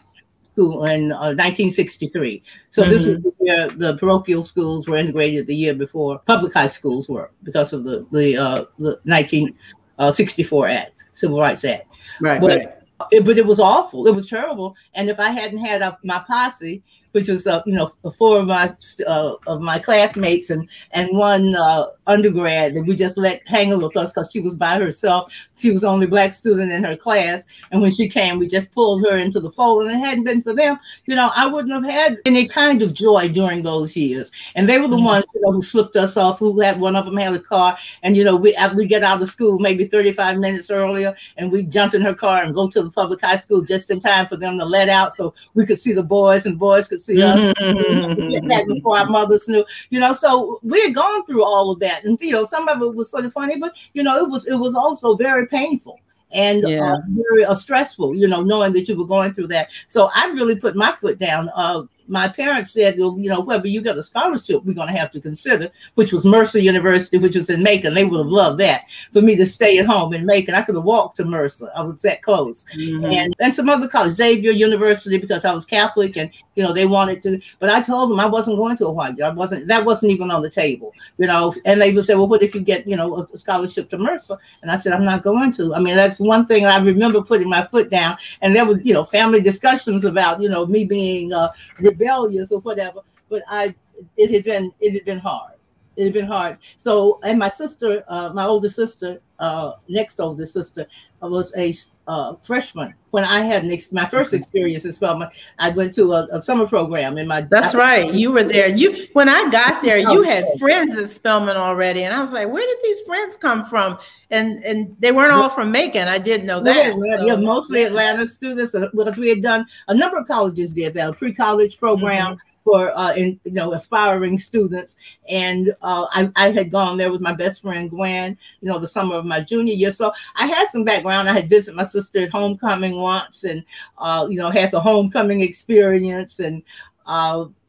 school 0.54 0.84
in 0.84 1.12
uh, 1.12 1.34
1963. 1.34 2.42
So 2.70 2.82
mm-hmm. 2.82 2.90
this 2.90 3.06
was 3.06 3.20
the 3.20 3.32
year 3.40 3.68
the 3.68 3.96
parochial 3.96 4.42
schools 4.42 4.86
were 4.86 4.96
integrated 4.96 5.46
the 5.46 5.56
year 5.56 5.74
before 5.74 6.20
public 6.20 6.54
high 6.54 6.68
schools 6.68 7.08
were 7.08 7.30
because 7.42 7.72
of 7.72 7.84
the 7.84 8.06
the, 8.12 8.36
uh, 8.36 8.64
the 8.78 8.98
1964 9.04 10.68
uh, 10.68 10.72
Act, 10.72 11.04
Civil 11.14 11.40
Rights 11.40 11.64
Act. 11.64 11.92
Right, 12.20 12.40
but, 12.40 12.50
right. 12.50 12.68
It, 13.10 13.24
but 13.24 13.36
it 13.36 13.44
was 13.44 13.58
awful. 13.58 14.06
It 14.06 14.14
was 14.14 14.28
terrible. 14.28 14.76
And 14.94 15.10
if 15.10 15.18
I 15.18 15.30
hadn't 15.30 15.58
had 15.58 15.82
a, 15.82 15.98
my 16.04 16.20
posse, 16.20 16.82
which 17.14 17.28
was 17.28 17.46
uh, 17.46 17.62
you 17.64 17.74
know 17.74 17.92
four 18.18 18.40
of 18.40 18.46
my 18.46 18.74
uh, 19.06 19.34
of 19.46 19.60
my 19.60 19.78
classmates 19.78 20.50
and 20.50 20.68
and 20.90 21.16
one 21.16 21.54
uh, 21.54 21.86
undergrad 22.08 22.74
that 22.74 22.82
we 22.82 22.96
just 22.96 23.16
let 23.16 23.40
hang 23.46 23.70
with 23.78 23.96
us 23.96 24.12
because 24.12 24.32
she 24.32 24.40
was 24.40 24.56
by 24.56 24.78
herself. 24.78 25.32
She 25.56 25.70
was 25.70 25.82
the 25.82 25.88
only 25.88 26.08
black 26.08 26.34
student 26.34 26.72
in 26.72 26.82
her 26.82 26.96
class, 26.96 27.44
and 27.70 27.80
when 27.80 27.92
she 27.92 28.08
came, 28.08 28.40
we 28.40 28.48
just 28.48 28.72
pulled 28.72 29.06
her 29.06 29.16
into 29.16 29.38
the 29.38 29.52
fold. 29.52 29.86
And 29.86 29.92
it 29.92 30.04
hadn't 30.04 30.24
been 30.24 30.42
for 30.42 30.54
them, 30.54 30.76
you 31.06 31.14
know, 31.14 31.30
I 31.36 31.46
wouldn't 31.46 31.72
have 31.72 31.88
had 31.88 32.18
any 32.26 32.48
kind 32.48 32.82
of 32.82 32.94
joy 32.94 33.28
during 33.28 33.62
those 33.62 33.96
years. 33.96 34.32
And 34.56 34.68
they 34.68 34.80
were 34.80 34.88
the 34.88 34.96
mm-hmm. 34.96 35.04
ones 35.04 35.24
you 35.34 35.40
know 35.40 35.52
who 35.52 35.62
slipped 35.62 35.94
us 35.94 36.16
off. 36.16 36.40
Who 36.40 36.58
had 36.58 36.80
one 36.80 36.96
of 36.96 37.04
them 37.04 37.16
had 37.16 37.32
a 37.32 37.38
car, 37.38 37.78
and 38.02 38.16
you 38.16 38.24
know 38.24 38.34
we 38.34 38.56
we 38.74 38.86
get 38.86 39.04
out 39.04 39.22
of 39.22 39.30
school 39.30 39.60
maybe 39.60 39.86
35 39.86 40.38
minutes 40.38 40.68
earlier, 40.68 41.16
and 41.36 41.52
we 41.52 41.62
jump 41.62 41.94
in 41.94 42.02
her 42.02 42.14
car 42.14 42.42
and 42.42 42.56
go 42.56 42.68
to 42.68 42.82
the 42.82 42.90
public 42.90 43.20
high 43.20 43.38
school 43.38 43.62
just 43.62 43.92
in 43.92 44.00
time 44.00 44.26
for 44.26 44.36
them 44.36 44.58
to 44.58 44.64
let 44.64 44.88
out, 44.88 45.14
so 45.14 45.32
we 45.54 45.64
could 45.64 45.78
see 45.78 45.92
the 45.92 46.02
boys 46.02 46.44
and 46.44 46.58
boys 46.58 46.88
could 46.88 47.03
see 47.04 47.22
us. 47.22 47.38
Mm-hmm. 47.38 48.48
that 48.48 48.66
before 48.66 48.98
our 48.98 49.06
mothers 49.06 49.48
knew, 49.48 49.64
you 49.90 50.00
know. 50.00 50.12
So 50.12 50.58
we 50.62 50.82
had 50.82 50.94
gone 50.94 51.24
through 51.26 51.44
all 51.44 51.70
of 51.70 51.80
that, 51.80 52.04
and 52.04 52.20
you 52.20 52.32
know, 52.32 52.44
some 52.44 52.68
of 52.68 52.80
it 52.82 52.94
was 52.94 53.10
sort 53.10 53.24
of 53.24 53.32
funny, 53.32 53.58
but 53.58 53.74
you 53.92 54.02
know, 54.02 54.18
it 54.18 54.28
was 54.28 54.46
it 54.46 54.56
was 54.56 54.74
also 54.74 55.16
very 55.16 55.46
painful 55.46 56.00
and 56.34 56.64
uh, 56.64 56.68
yeah. 56.68 56.92
uh, 56.94 56.98
very 57.08 57.44
uh, 57.44 57.54
stressful, 57.54 58.14
you 58.14 58.28
know, 58.28 58.42
knowing 58.42 58.72
that 58.72 58.88
you 58.88 58.96
were 58.96 59.06
going 59.06 59.32
through 59.32 59.46
that. 59.46 59.68
So 59.86 60.10
I 60.14 60.26
really 60.26 60.56
put 60.56 60.76
my 60.76 60.92
foot 60.92 61.18
down. 61.18 61.48
Uh, 61.54 61.84
my 62.06 62.28
parents 62.28 62.72
said, 62.72 62.98
well, 62.98 63.16
you 63.18 63.28
know, 63.28 63.40
whether 63.40 63.66
you 63.66 63.80
get 63.80 63.96
a 63.96 64.02
scholarship, 64.02 64.64
we're 64.64 64.74
going 64.74 64.92
to 64.92 64.98
have 64.98 65.10
to 65.12 65.20
consider, 65.20 65.70
which 65.94 66.12
was 66.12 66.26
Mercer 66.26 66.58
University, 66.58 67.18
which 67.18 67.34
was 67.34 67.48
in 67.50 67.62
Macon. 67.62 67.94
They 67.94 68.04
would 68.04 68.18
have 68.18 68.26
loved 68.26 68.60
that 68.60 68.84
for 69.12 69.22
me 69.22 69.36
to 69.36 69.46
stay 69.46 69.78
at 69.78 69.86
home 69.86 70.12
in 70.12 70.26
Macon. 70.26 70.54
I 70.54 70.62
could 70.62 70.74
have 70.74 70.84
walked 70.84 71.16
to 71.16 71.24
Mercer. 71.24 71.70
I 71.74 71.82
was 71.82 72.02
that 72.02 72.22
close. 72.22 72.64
Mm-hmm. 72.76 73.04
And, 73.06 73.34
and 73.40 73.54
some 73.54 73.68
other 73.68 73.88
college, 73.88 74.14
Xavier 74.14 74.50
University, 74.50 75.18
because 75.18 75.44
I 75.44 75.52
was 75.52 75.64
Catholic 75.64 76.16
and, 76.16 76.30
you 76.54 76.62
know, 76.62 76.72
they 76.72 76.86
wanted 76.86 77.22
to, 77.24 77.40
but 77.58 77.70
I 77.70 77.80
told 77.80 78.10
them 78.10 78.20
I 78.20 78.26
wasn't 78.26 78.58
going 78.58 78.76
to 78.76 78.86
a 78.86 78.92
white 78.92 79.20
I 79.20 79.30
wasn't, 79.30 79.66
that 79.68 79.84
wasn't 79.84 80.12
even 80.12 80.30
on 80.30 80.42
the 80.42 80.50
table, 80.50 80.92
you 81.18 81.26
know, 81.26 81.54
and 81.64 81.80
they 81.80 81.92
would 81.92 82.04
say, 82.04 82.14
well, 82.14 82.28
what 82.28 82.42
if 82.42 82.54
you 82.54 82.60
get, 82.60 82.86
you 82.86 82.96
know, 82.96 83.26
a 83.32 83.38
scholarship 83.38 83.88
to 83.90 83.98
Mercer? 83.98 84.36
And 84.62 84.70
I 84.70 84.78
said, 84.78 84.92
I'm 84.92 85.04
not 85.04 85.22
going 85.22 85.52
to. 85.54 85.74
I 85.74 85.80
mean, 85.80 85.96
that's 85.96 86.20
one 86.20 86.46
thing 86.46 86.66
I 86.66 86.78
remember 86.78 87.22
putting 87.22 87.48
my 87.48 87.64
foot 87.64 87.90
down 87.90 88.16
and 88.40 88.54
there 88.54 88.64
was, 88.64 88.78
you 88.82 88.94
know, 88.94 89.04
family 89.04 89.40
discussions 89.40 90.04
about, 90.04 90.42
you 90.42 90.48
know, 90.48 90.66
me 90.66 90.84
being, 90.84 91.32
uh, 91.32 91.50
rebellious 91.94 92.52
or 92.52 92.60
whatever. 92.60 93.00
But 93.28 93.42
I, 93.48 93.74
it 94.16 94.30
had 94.30 94.44
been, 94.44 94.72
it 94.80 94.92
had 94.92 95.04
been 95.04 95.18
hard. 95.18 95.53
It 95.96 96.04
had 96.04 96.12
been 96.12 96.26
hard. 96.26 96.58
So, 96.76 97.20
and 97.22 97.38
my 97.38 97.48
sister, 97.48 98.04
uh, 98.08 98.30
my 98.30 98.44
older 98.44 98.68
sister, 98.68 99.20
uh, 99.38 99.72
next 99.88 100.20
older 100.20 100.46
sister, 100.46 100.86
uh, 101.22 101.28
was 101.28 101.52
a 101.56 101.74
uh, 102.06 102.34
freshman 102.42 102.94
when 103.12 103.24
I 103.24 103.40
had 103.40 103.64
ex- 103.70 103.90
my 103.92 104.04
first 104.04 104.34
experience 104.34 104.84
as 104.84 104.96
Spelman. 104.96 105.28
I 105.58 105.70
went 105.70 105.94
to 105.94 106.12
a, 106.12 106.28
a, 106.32 106.42
summer 106.42 106.66
program 106.66 107.16
in 107.16 107.26
my. 107.26 107.42
That's 107.42 107.74
I, 107.74 107.78
right. 107.78 108.14
You 108.14 108.32
were 108.32 108.44
there. 108.44 108.68
You 108.68 109.06
when 109.14 109.28
I 109.28 109.48
got 109.48 109.82
there, 109.82 109.96
you 109.96 110.22
had 110.22 110.44
friends 110.58 110.98
at 110.98 111.08
Spelman 111.08 111.56
already, 111.56 112.04
and 112.04 112.12
I 112.12 112.20
was 112.20 112.32
like, 112.32 112.48
"Where 112.48 112.66
did 112.66 112.78
these 112.82 113.00
friends 113.02 113.36
come 113.36 113.64
from?" 113.64 113.98
And 114.30 114.62
and 114.64 114.94
they 114.98 115.12
weren't 115.12 115.32
all 115.32 115.48
from 115.48 115.70
Macon. 115.70 116.08
I 116.08 116.18
did 116.18 116.44
know 116.44 116.60
that. 116.60 116.94
Yeah, 116.94 117.16
so. 117.18 117.26
yeah 117.26 117.36
mostly 117.36 117.84
Atlanta 117.84 118.26
students 118.26 118.74
uh, 118.74 118.88
because 118.94 119.16
we 119.16 119.30
had 119.30 119.42
done 119.42 119.64
a 119.88 119.94
number 119.94 120.18
of 120.18 120.26
colleges 120.26 120.72
did 120.72 120.94
that 120.94 121.08
a 121.08 121.12
pre 121.12 121.32
college 121.32 121.78
program. 121.78 122.34
Mm-hmm 122.34 122.48
for 122.64 122.96
uh, 122.96 123.14
in, 123.14 123.38
you 123.44 123.52
know 123.52 123.72
aspiring 123.72 124.38
students. 124.38 124.96
And 125.28 125.74
uh, 125.82 126.06
I, 126.10 126.30
I 126.36 126.50
had 126.50 126.70
gone 126.70 126.96
there 126.96 127.12
with 127.12 127.20
my 127.20 127.34
best 127.34 127.62
friend 127.62 127.90
Gwen, 127.90 128.36
you 128.60 128.68
know, 128.68 128.78
the 128.78 128.88
summer 128.88 129.16
of 129.16 129.24
my 129.26 129.40
junior 129.40 129.74
year. 129.74 129.92
So 129.92 130.12
I 130.36 130.46
had 130.46 130.68
some 130.70 130.84
background. 130.84 131.28
I 131.28 131.34
had 131.34 131.48
visited 131.48 131.76
my 131.76 131.84
sister 131.84 132.20
at 132.20 132.30
homecoming 132.30 132.96
once, 132.96 133.44
and 133.44 133.64
uh, 133.98 134.26
you 134.28 134.38
know, 134.38 134.50
had 134.50 134.70
the 134.70 134.80
homecoming 134.80 135.42
experience 135.42 136.40
and. 136.40 136.62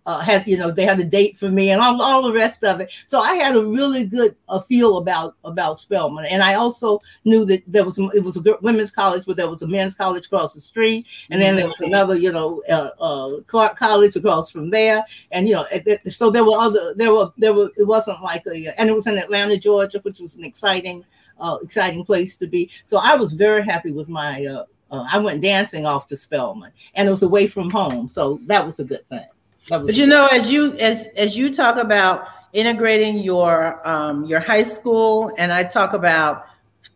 Uh, 0.06 0.20
had 0.20 0.46
you 0.46 0.56
know 0.56 0.70
they 0.70 0.86
had 0.86 1.00
a 1.00 1.04
date 1.04 1.36
for 1.36 1.50
me 1.50 1.72
and 1.72 1.82
all, 1.82 2.00
all 2.02 2.22
the 2.22 2.32
rest 2.32 2.64
of 2.64 2.80
it. 2.80 2.92
So 3.08 3.20
i 3.20 3.34
had 3.36 3.56
a 3.56 3.66
really 3.66 4.06
good 4.06 4.36
uh, 4.48 4.60
feel 4.60 4.98
about 4.98 5.36
about 5.44 5.80
spelman. 5.80 6.26
And 6.26 6.44
i 6.44 6.54
also 6.54 7.02
knew 7.24 7.44
that 7.46 7.64
there 7.66 7.84
was 7.84 7.98
it 7.98 8.24
was 8.24 8.38
a 8.38 8.58
women's 8.62 8.92
college 8.92 9.26
but 9.26 9.36
there 9.36 9.50
was 9.50 9.64
a 9.64 9.68
men's 9.68 9.96
college 9.96 10.28
across 10.28 10.54
the 10.54 10.60
street. 10.60 11.08
And 11.32 11.42
then 11.42 11.56
there 11.56 11.68
was 11.68 11.76
mm-hmm. 11.78 11.94
another 11.94 12.16
you 12.16 12.32
know 12.32 12.62
uh, 12.70 12.92
uh, 13.02 13.42
clark 13.48 13.78
college 13.78 14.16
across 14.16 14.52
from 14.52 14.70
there. 14.70 15.04
And 15.32 15.50
you 15.50 15.56
know 15.56 15.66
so 16.08 16.30
there 16.30 16.46
were 16.46 16.60
other 16.60 16.94
there 16.96 17.14
were 17.14 17.32
there 17.38 17.54
were 17.54 17.72
it 17.76 17.88
wasn't 17.88 18.22
like 18.22 18.46
a 18.46 18.80
and 18.80 18.90
it 18.90 18.96
was 18.96 19.08
in 19.08 19.18
atlanta 19.18 19.58
georgia 19.58 20.00
which 20.04 20.20
was 20.20 20.36
an 20.36 20.44
exciting 20.44 21.04
uh, 21.40 21.58
exciting 21.64 22.06
place 22.06 22.38
to 22.38 22.48
be. 22.48 22.70
So 22.86 22.98
i 22.98 23.16
was 23.16 23.34
very 23.34 23.64
happy 23.64 23.92
with 23.92 24.08
my 24.08 24.46
uh, 24.46 24.66
uh, 24.92 25.06
I 25.12 25.18
went 25.18 25.42
dancing 25.42 25.86
off 25.86 26.08
to 26.08 26.18
Spelman, 26.18 26.72
and 26.94 27.08
it 27.08 27.12
was 27.12 27.24
away 27.24 27.48
from 27.48 27.70
home, 27.70 28.08
so 28.08 28.40
that 28.46 28.64
was 28.64 28.80
a 28.80 28.84
good 28.84 29.06
thing. 29.08 29.26
But 29.68 29.96
you 29.96 30.06
know, 30.06 30.28
as 30.28 30.52
you 30.52 30.74
as 30.78 31.08
as 31.16 31.38
you 31.38 31.54
talk 31.54 31.78
about 31.78 32.28
integrating 32.54 33.20
your 33.20 33.88
um, 33.88 34.26
your 34.26 34.40
high 34.40 34.64
school, 34.64 35.32
and 35.38 35.52
I 35.52 35.64
talk 35.64 35.94
about 35.94 36.46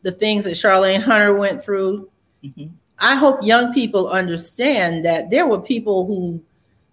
the 0.01 0.11
things 0.11 0.45
that 0.45 0.51
Charlayne 0.51 1.01
Hunter 1.01 1.33
went 1.33 1.63
through. 1.63 2.09
Mm-hmm. 2.43 2.67
I 2.99 3.15
hope 3.15 3.43
young 3.43 3.73
people 3.73 4.09
understand 4.09 5.05
that 5.05 5.29
there 5.29 5.47
were 5.47 5.61
people 5.61 6.05
who, 6.05 6.41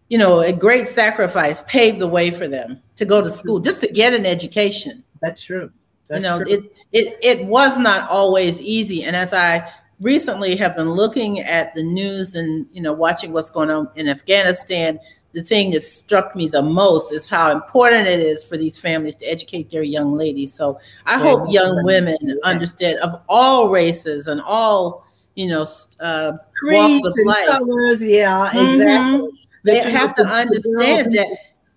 you 0.08 0.18
know, 0.18 0.40
a 0.40 0.52
great 0.52 0.88
sacrifice 0.88 1.62
paved 1.64 1.98
the 1.98 2.06
way 2.06 2.30
for 2.30 2.46
them 2.46 2.80
to 2.96 3.04
go 3.04 3.22
to 3.22 3.30
school 3.30 3.58
just 3.58 3.80
to 3.80 3.88
get 3.88 4.12
an 4.12 4.24
education. 4.24 5.02
That's 5.20 5.42
true. 5.42 5.70
That's 6.08 6.22
you 6.22 6.28
know, 6.28 6.44
true. 6.44 6.52
it 6.52 6.72
it 6.92 7.18
it 7.22 7.46
was 7.46 7.78
not 7.78 8.08
always 8.08 8.60
easy. 8.60 9.04
And 9.04 9.16
as 9.16 9.32
I 9.32 9.68
recently 10.00 10.56
have 10.56 10.76
been 10.76 10.90
looking 10.90 11.40
at 11.40 11.74
the 11.74 11.82
news 11.82 12.34
and 12.34 12.66
you 12.72 12.82
know 12.82 12.92
watching 12.92 13.32
what's 13.32 13.50
going 13.50 13.70
on 13.70 13.88
in 13.96 14.08
Afghanistan, 14.08 15.00
the 15.36 15.42
thing 15.42 15.70
that 15.70 15.82
struck 15.82 16.34
me 16.34 16.48
the 16.48 16.62
most 16.62 17.12
is 17.12 17.26
how 17.26 17.52
important 17.52 18.08
it 18.08 18.20
is 18.20 18.42
for 18.42 18.56
these 18.56 18.78
families 18.78 19.14
to 19.16 19.26
educate 19.26 19.68
their 19.68 19.82
young 19.82 20.16
ladies. 20.16 20.54
So 20.54 20.80
I 21.04 21.18
hope 21.18 21.52
young 21.52 21.84
women 21.84 22.16
understand 22.42 22.98
of 23.00 23.20
all 23.28 23.68
races 23.68 24.28
and 24.28 24.40
all 24.40 25.04
you 25.34 25.48
know 25.48 25.66
uh, 26.00 26.32
walks 26.64 27.06
of 27.06 27.26
life. 27.26 27.48
Colors, 27.48 28.02
yeah, 28.02 28.48
mm-hmm. 28.50 28.80
exactly. 28.80 29.28
They 29.64 29.90
have 29.90 30.14
to 30.14 30.24
understand 30.24 31.14
that 31.14 31.28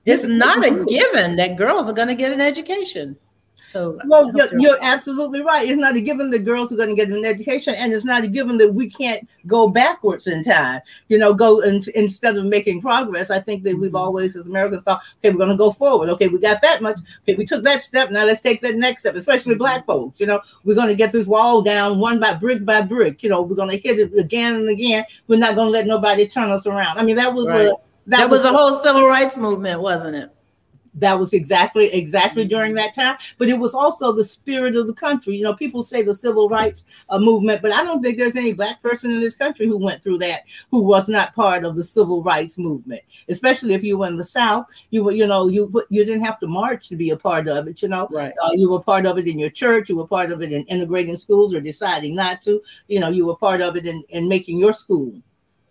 it's 0.05 0.23
not 0.23 0.65
a 0.65 0.85
given 0.85 1.35
that 1.35 1.57
girls 1.57 1.89
are 1.89 1.93
going 1.93 2.07
to 2.07 2.15
get 2.15 2.31
an 2.31 2.39
education. 2.39 3.17
So 3.71 3.99
well, 4.05 4.31
you're, 4.35 4.59
you're, 4.59 4.77
absolutely 4.81 5.41
right. 5.41 5.67
It's 5.67 5.77
not 5.77 5.95
a 5.95 6.01
given 6.01 6.29
that 6.31 6.39
girls 6.39 6.73
are 6.73 6.75
going 6.75 6.89
to 6.89 6.95
get 6.95 7.09
an 7.09 7.25
education, 7.25 7.75
and 7.77 7.93
it's 7.93 8.05
not 8.05 8.23
a 8.23 8.27
given 8.27 8.57
that 8.57 8.73
we 8.73 8.89
can't 8.89 9.27
go 9.47 9.67
backwards 9.67 10.27
in 10.27 10.43
time. 10.43 10.81
You 11.07 11.17
know, 11.17 11.33
go 11.33 11.59
in, 11.59 11.83
instead 11.95 12.37
of 12.37 12.45
making 12.45 12.81
progress. 12.81 13.29
I 13.29 13.39
think 13.39 13.63
that 13.63 13.77
we've 13.77 13.89
mm-hmm. 13.89 13.97
always, 13.97 14.35
as 14.35 14.47
Americans, 14.47 14.83
thought, 14.83 15.01
okay, 15.17 15.31
we're 15.31 15.37
going 15.37 15.49
to 15.49 15.57
go 15.57 15.71
forward. 15.71 16.09
Okay, 16.09 16.27
we 16.27 16.39
got 16.39 16.61
that 16.61 16.81
much. 16.81 16.99
Okay, 17.23 17.35
we 17.35 17.45
took 17.45 17.63
that 17.63 17.83
step. 17.83 18.11
Now 18.11 18.25
let's 18.25 18.41
take 18.41 18.61
that 18.61 18.75
next 18.75 19.01
step. 19.01 19.15
Especially 19.15 19.53
mm-hmm. 19.53 19.59
Black 19.59 19.85
folks. 19.85 20.19
You 20.19 20.27
know, 20.27 20.41
we're 20.63 20.75
going 20.75 20.87
to 20.87 20.95
get 20.95 21.11
this 21.11 21.27
wall 21.27 21.61
down 21.61 21.99
one 21.99 22.19
by 22.19 22.33
brick 22.33 22.65
by 22.65 22.81
brick. 22.81 23.23
You 23.23 23.29
know, 23.29 23.41
we're 23.41 23.55
going 23.55 23.69
to 23.69 23.77
hit 23.77 23.99
it 23.99 24.17
again 24.17 24.55
and 24.55 24.69
again. 24.69 25.05
We're 25.27 25.39
not 25.39 25.55
going 25.55 25.67
to 25.67 25.71
let 25.71 25.87
nobody 25.87 26.27
turn 26.27 26.49
us 26.49 26.65
around. 26.65 26.97
I 26.97 27.03
mean, 27.03 27.15
that 27.17 27.33
was 27.33 27.47
right. 27.47 27.67
a 27.67 27.75
that, 28.07 28.17
that 28.17 28.29
was, 28.29 28.43
was 28.43 28.45
a 28.45 28.57
whole 28.57 28.73
civil 28.79 29.05
rights 29.05 29.37
movement, 29.37 29.81
wasn't 29.81 30.15
it? 30.15 30.31
That 30.99 31.19
was 31.19 31.33
exactly 31.33 31.91
exactly 31.93 32.43
mm-hmm. 32.43 32.49
during 32.49 32.73
that 32.75 32.93
time. 32.93 33.17
But 33.37 33.49
it 33.49 33.57
was 33.57 33.73
also 33.73 34.11
the 34.11 34.25
spirit 34.25 34.75
of 34.75 34.87
the 34.87 34.93
country. 34.93 35.35
You 35.35 35.43
know 35.43 35.53
people 35.53 35.83
say 35.83 36.01
the 36.01 36.15
civil 36.15 36.49
rights 36.49 36.85
uh, 37.09 37.19
movement 37.19 37.61
but 37.61 37.73
i 37.73 37.83
don't 37.83 38.01
think 38.01 38.17
there's 38.17 38.35
any 38.35 38.53
black 38.53 38.81
person 38.81 39.11
in 39.11 39.19
this 39.19 39.35
country 39.35 39.67
who 39.67 39.77
went 39.77 40.01
through 40.03 40.17
that 40.19 40.43
who 40.71 40.79
was 40.79 41.07
not 41.07 41.33
part 41.33 41.63
of 41.63 41.75
the 41.75 41.83
civil 41.83 42.23
rights 42.23 42.57
movement 42.57 43.01
especially 43.29 43.73
if 43.73 43.83
you 43.83 43.97
were 43.97 44.07
in 44.07 44.17
the 44.17 44.23
south. 44.23 44.67
You 44.89 45.03
were 45.03 45.11
you 45.11 45.27
know 45.27 45.47
you 45.47 45.71
you 45.89 46.05
didn't 46.05 46.25
have 46.25 46.39
to 46.39 46.47
march 46.47 46.89
to 46.89 46.95
be 46.95 47.11
a 47.11 47.17
part 47.17 47.47
of 47.47 47.67
it 47.67 47.81
you 47.81 47.87
know. 47.87 48.07
Right. 48.11 48.33
Uh, 48.43 48.51
you 48.53 48.69
were 48.71 48.81
part 48.81 49.05
of 49.05 49.17
it 49.17 49.27
in 49.27 49.39
your 49.39 49.49
church. 49.49 49.89
You 49.89 49.97
were 49.97 50.07
part 50.07 50.31
of 50.31 50.41
it 50.41 50.51
in 50.51 50.63
integrating 50.63 51.17
schools 51.17 51.53
or 51.53 51.61
deciding 51.61 52.15
not 52.15 52.41
to. 52.43 52.61
You 52.87 52.99
know 52.99 53.09
you 53.09 53.25
were 53.25 53.35
part 53.35 53.61
of 53.61 53.75
it 53.75 53.85
in, 53.85 54.03
in 54.09 54.27
making 54.27 54.59
your 54.59 54.73
school 54.73 55.13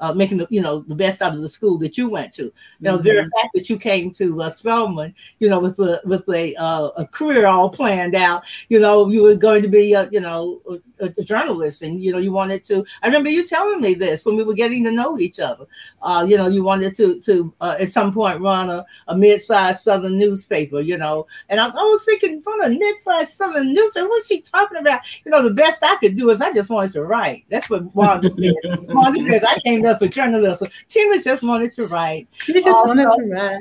uh, 0.01 0.13
making 0.13 0.39
the 0.39 0.47
you 0.51 0.61
know 0.61 0.81
the 0.81 0.95
best 0.95 1.23
out 1.23 1.35
of 1.35 1.41
the 1.41 1.49
school 1.49 1.79
that 1.79 1.99
you 1.99 2.09
went 2.09 2.33
to. 2.35 2.45
You 2.45 2.53
know, 2.81 2.95
mm-hmm. 2.95 3.05
the 3.05 3.13
very 3.13 3.29
fact 3.37 3.51
that 3.55 3.69
you 3.69 3.79
came 3.79 4.11
to 4.13 4.43
uh, 4.43 4.51
Spelman, 4.51 5.15
you 5.39 5.49
know, 5.49 5.61
with 5.61 5.79
a 5.79 6.01
with 6.05 6.29
a 6.29 6.55
uh, 6.57 6.89
a 6.97 7.07
career 7.07 7.47
all 7.47 7.71
planned 7.71 8.15
out. 8.15 8.43
You 8.69 8.81
know, 8.81 9.09
you 9.09 9.23
were 9.23 9.35
going 9.35 9.63
to 9.63 9.69
be 9.69 9.93
a, 9.95 10.09
you 10.11 10.21
know 10.21 10.61
a, 11.01 11.07
a, 11.07 11.23
journalist, 11.23 11.83
and 11.83 12.03
you 12.03 12.13
know 12.13 12.19
you 12.19 12.33
wanted 12.33 12.65
to. 12.65 12.85
I 13.03 13.07
remember 13.07 13.31
you 13.31 13.47
telling 13.47 13.81
me 13.81 13.95
this 13.95 14.25
when 14.25 14.37
we 14.37 14.45
were 14.45 14.55
getting 14.55 14.85
to 14.85 14.91
know 14.91 15.19
each 15.19 15.41
other. 15.41 15.67
Uh, 16.03 16.25
you 16.29 16.37
know, 16.37 16.49
you 16.49 16.63
wanted 16.63 16.95
to 16.97 17.21
to 17.21 17.53
uh, 17.61 17.77
at 17.79 17.93
some 17.93 18.13
point 18.13 18.41
run 18.41 18.71
a, 18.71 18.85
a 19.09 19.17
mid-sized 19.17 19.81
Southern 19.81 20.19
newspaper. 20.19 20.81
You 20.81 20.99
know, 20.99 21.27
and 21.49 21.61
I, 21.61 21.67
I 21.67 21.71
was 21.71 22.05
thinking, 22.05 22.43
from 22.43 22.63
a 22.63 22.71
mid-sized 22.71 23.31
Southern 23.31 23.73
newspaper, 23.75 24.09
what's 24.09 24.29
she 24.29 24.41
talking 24.41 24.79
about? 24.79 25.01
You 25.25 25.33
know, 25.33 25.43
the 25.43 25.51
best 25.51 25.83
I 25.83 25.97
could 25.97 26.17
do 26.17 26.31
is 26.31 26.41
I 26.41 26.53
just 26.53 26.71
wanted 26.71 26.93
to 26.93 27.05
write. 27.05 27.45
That's 27.49 27.69
what 27.69 27.95
Wanda 27.95 28.31
said. 28.39 28.87
Wanda 28.89 29.21
says 29.21 29.43
I 29.47 29.59
came 29.61 29.83
there 29.88 29.98
for 29.98 30.09
journalism. 30.09 30.68
Tina 30.88 31.22
just 31.22 31.42
wanted 31.42 31.74
to 31.74 31.87
write. 31.87 32.29
She 32.33 32.53
just 32.53 32.68
also, 32.68 32.88
wanted 32.88 33.11
to 33.16 33.24
write. 33.24 33.61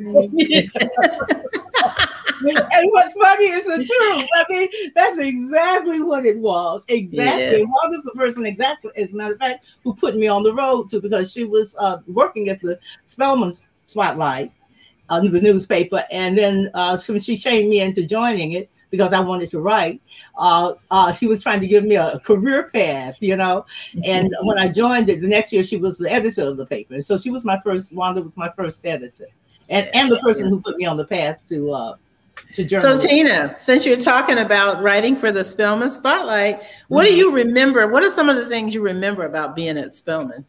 and 2.40 2.92
what's 2.92 3.14
funny 3.14 3.46
is 3.46 3.66
the 3.66 3.78
truth. 3.78 4.28
I 4.36 4.46
mean, 4.50 4.70
that's 4.96 5.18
exactly 5.20 6.02
what 6.02 6.26
it 6.26 6.38
was. 6.38 6.84
Exactly. 6.88 7.60
Yeah. 7.60 7.66
Wanda's 7.66 8.04
the 8.04 8.12
person, 8.12 8.46
exactly, 8.46 8.92
as 8.96 9.12
a 9.12 9.16
matter 9.16 9.34
of 9.34 9.40
fact, 9.40 9.66
who 9.84 9.94
put 9.94 10.16
me 10.18 10.28
on 10.28 10.44
the 10.44 10.54
road 10.54 10.90
to 10.90 11.02
because 11.02 11.32
she 11.32 11.44
was 11.44 11.76
uh, 11.80 12.00
working 12.08 12.50
at 12.50 12.62
the 12.62 12.80
Spelman 13.06 13.54
Spotlight, 13.86 14.52
uh, 15.10 15.20
the 15.22 15.42
newspaper, 15.42 16.04
and 16.12 16.38
then 16.38 16.70
uh, 16.74 16.98
she, 16.98 17.20
she 17.20 17.38
shamed 17.38 17.70
me 17.70 17.82
into 17.82 18.06
joining 18.06 18.54
it 18.54 18.70
because 18.90 19.14
I 19.14 19.20
wanted 19.20 19.52
to 19.52 19.60
write. 19.60 20.02
Uh, 20.38 20.74
uh, 20.92 21.12
she 21.12 21.28
was 21.28 21.42
trying 21.42 21.60
to 21.62 21.68
give 21.68 21.84
me 21.84 21.96
a, 21.96 22.20
career 22.20 22.70
path, 22.74 23.16
you 23.20 23.36
know. 23.36 23.66
And 24.04 24.32
mm-hmm. 24.32 24.48
when 24.48 24.58
I 24.58 24.68
joined 24.68 25.10
it, 25.10 25.22
the 25.22 25.28
next 25.28 25.52
year 25.54 25.64
she 25.64 25.78
was 25.78 25.98
the 25.98 26.12
editor 26.12 26.44
of 26.44 26.58
the 26.58 26.66
paper. 26.66 26.94
And 26.94 27.06
so 27.06 27.18
she 27.18 27.30
was 27.30 27.44
my 27.44 27.60
first, 27.60 27.94
Wanda 27.94 28.22
was 28.22 28.38
my 28.38 28.50
first 28.56 28.86
editor. 28.86 29.28
And, 29.70 29.90
and 29.94 30.12
the 30.12 30.20
person 30.20 30.48
who 30.48 30.62
put 30.62 30.78
me 30.78 30.86
on 30.86 30.98
the 30.98 31.06
path 31.06 31.44
to 31.50 31.72
uh, 31.72 31.96
to 32.54 32.64
journalism. 32.64 33.02
So 33.02 33.08
Tina, 33.08 33.56
since 33.60 33.86
you're 33.86 33.98
talking 33.98 34.38
about 34.38 34.82
writing 34.82 35.16
for 35.16 35.32
the 35.32 35.44
Spelman 35.44 35.90
Spotlight, 35.90 36.62
what 36.88 37.06
mm-hmm. 37.06 37.12
do 37.12 37.18
you 37.18 37.32
remember? 37.34 37.88
What 37.88 38.04
are 38.04 38.12
some 38.12 38.30
of 38.30 38.38
the 38.38 38.46
things 38.46 38.74
you 38.74 38.82
remember 38.82 39.26
about 39.26 39.56
being 39.56 39.78
at 39.78 39.96
Spelman? 39.96 40.46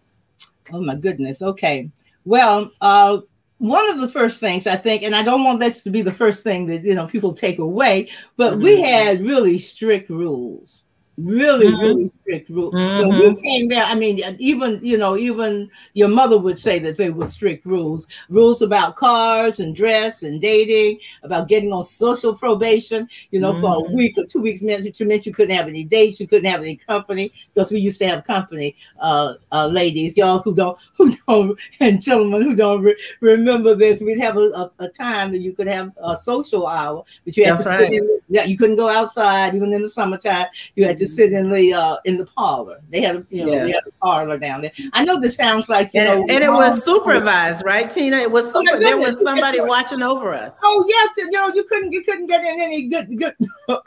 Oh 0.72 0.80
my 0.80 0.94
goodness. 0.94 1.42
Okay. 1.42 1.90
Well, 2.24 2.70
uh, 2.80 3.18
one 3.58 3.90
of 3.90 4.00
the 4.00 4.08
first 4.08 4.40
things 4.40 4.66
I 4.66 4.76
think, 4.76 5.02
and 5.02 5.14
I 5.14 5.22
don't 5.22 5.44
want 5.44 5.60
this 5.60 5.82
to 5.82 5.90
be 5.90 6.02
the 6.02 6.12
first 6.12 6.42
thing 6.42 6.66
that 6.66 6.84
you 6.84 6.94
know 6.94 7.06
people 7.06 7.34
take 7.34 7.58
away, 7.58 8.10
but 8.36 8.54
mm-hmm. 8.54 8.62
we 8.62 8.80
had 8.80 9.20
really 9.20 9.58
strict 9.58 10.10
rules 10.10 10.84
really 11.18 11.66
mm-hmm. 11.66 11.80
really 11.80 12.06
strict 12.06 12.48
rules 12.48 12.72
mm-hmm. 12.74 13.08
when 13.08 13.34
we 13.34 13.42
came 13.42 13.68
there 13.68 13.84
i 13.84 13.94
mean 13.94 14.20
even 14.38 14.78
you 14.82 14.96
know 14.96 15.16
even 15.16 15.68
your 15.94 16.08
mother 16.08 16.38
would 16.38 16.58
say 16.58 16.78
that 16.78 16.96
they 16.96 17.10
were 17.10 17.26
strict 17.26 17.66
rules 17.66 18.06
rules 18.28 18.62
about 18.62 18.94
cars 18.94 19.58
and 19.58 19.74
dress 19.74 20.22
and 20.22 20.40
dating 20.40 20.98
about 21.24 21.48
getting 21.48 21.72
on 21.72 21.82
social 21.82 22.34
probation 22.34 23.08
you 23.32 23.40
know 23.40 23.52
mm-hmm. 23.52 23.60
for 23.60 23.74
a 23.74 23.82
mm-hmm. 23.82 23.96
week 23.96 24.16
or 24.16 24.24
two 24.26 24.40
weeks 24.40 24.62
meant 24.62 25.00
you 25.00 25.06
meant 25.06 25.26
you 25.26 25.32
couldn't 25.32 25.54
have 25.54 25.66
any 25.66 25.82
dates 25.82 26.20
you 26.20 26.28
couldn't 26.28 26.48
have 26.48 26.60
any 26.60 26.76
company 26.76 27.32
because 27.52 27.72
we 27.72 27.80
used 27.80 27.98
to 27.98 28.06
have 28.06 28.22
company 28.24 28.76
uh, 29.00 29.34
uh 29.50 29.66
ladies 29.66 30.16
y'all 30.16 30.38
who 30.38 30.54
don't 30.54 30.78
who 30.96 31.12
don't 31.26 31.58
and 31.80 32.00
gentlemen 32.00 32.42
who 32.42 32.54
don't 32.54 32.82
re- 32.82 32.96
remember 33.20 33.74
this 33.74 34.00
we'd 34.00 34.20
have 34.20 34.36
a, 34.36 34.40
a, 34.40 34.70
a, 34.80 34.88
time 34.88 35.32
that 35.32 35.38
you 35.38 35.52
could 35.52 35.66
have 35.66 35.92
a 36.02 36.16
social 36.16 36.66
hour 36.66 37.04
but 37.24 37.36
you 37.36 37.44
had 37.44 37.54
That's 37.54 37.64
to 37.64 37.70
right. 37.70 37.92
in, 37.92 38.48
you 38.48 38.56
couldn't 38.56 38.76
go 38.76 38.88
outside 38.88 39.54
even 39.54 39.72
in 39.72 39.82
the 39.82 39.88
summertime 39.88 40.46
you 40.76 40.84
had 40.84 40.98
to 40.98 41.07
sit 41.08 41.32
in 41.32 41.50
the 41.50 41.72
uh, 41.72 41.96
in 42.04 42.18
the 42.18 42.26
parlor. 42.26 42.80
They 42.90 43.00
had 43.00 43.16
a 43.16 43.26
you 43.30 43.46
know 43.46 43.52
yeah. 43.52 43.64
they 43.64 43.72
had 43.72 43.84
a 43.86 43.92
parlor 44.04 44.38
down 44.38 44.62
there. 44.62 44.72
I 44.92 45.04
know 45.04 45.20
this 45.20 45.36
sounds 45.36 45.68
like 45.68 45.90
you 45.94 46.00
and, 46.00 46.20
know, 46.20 46.34
and 46.34 46.44
it 46.44 46.50
was 46.50 46.84
supervised, 46.84 47.64
right, 47.64 47.90
Tina? 47.90 48.18
It 48.18 48.30
was 48.30 48.54
oh, 48.54 48.64
super. 48.64 48.76
Oh, 48.76 48.80
there 48.80 48.96
was 48.96 49.20
somebody 49.22 49.60
watching 49.60 50.02
over 50.02 50.34
us. 50.34 50.54
Oh 50.62 50.84
yeah, 50.88 51.24
you 51.24 51.30
know 51.30 51.52
you 51.54 51.64
couldn't 51.64 51.92
you 51.92 52.02
couldn't 52.04 52.26
get 52.26 52.42
in 52.42 52.60
any 52.60 52.88
good 52.88 53.18
good 53.18 53.34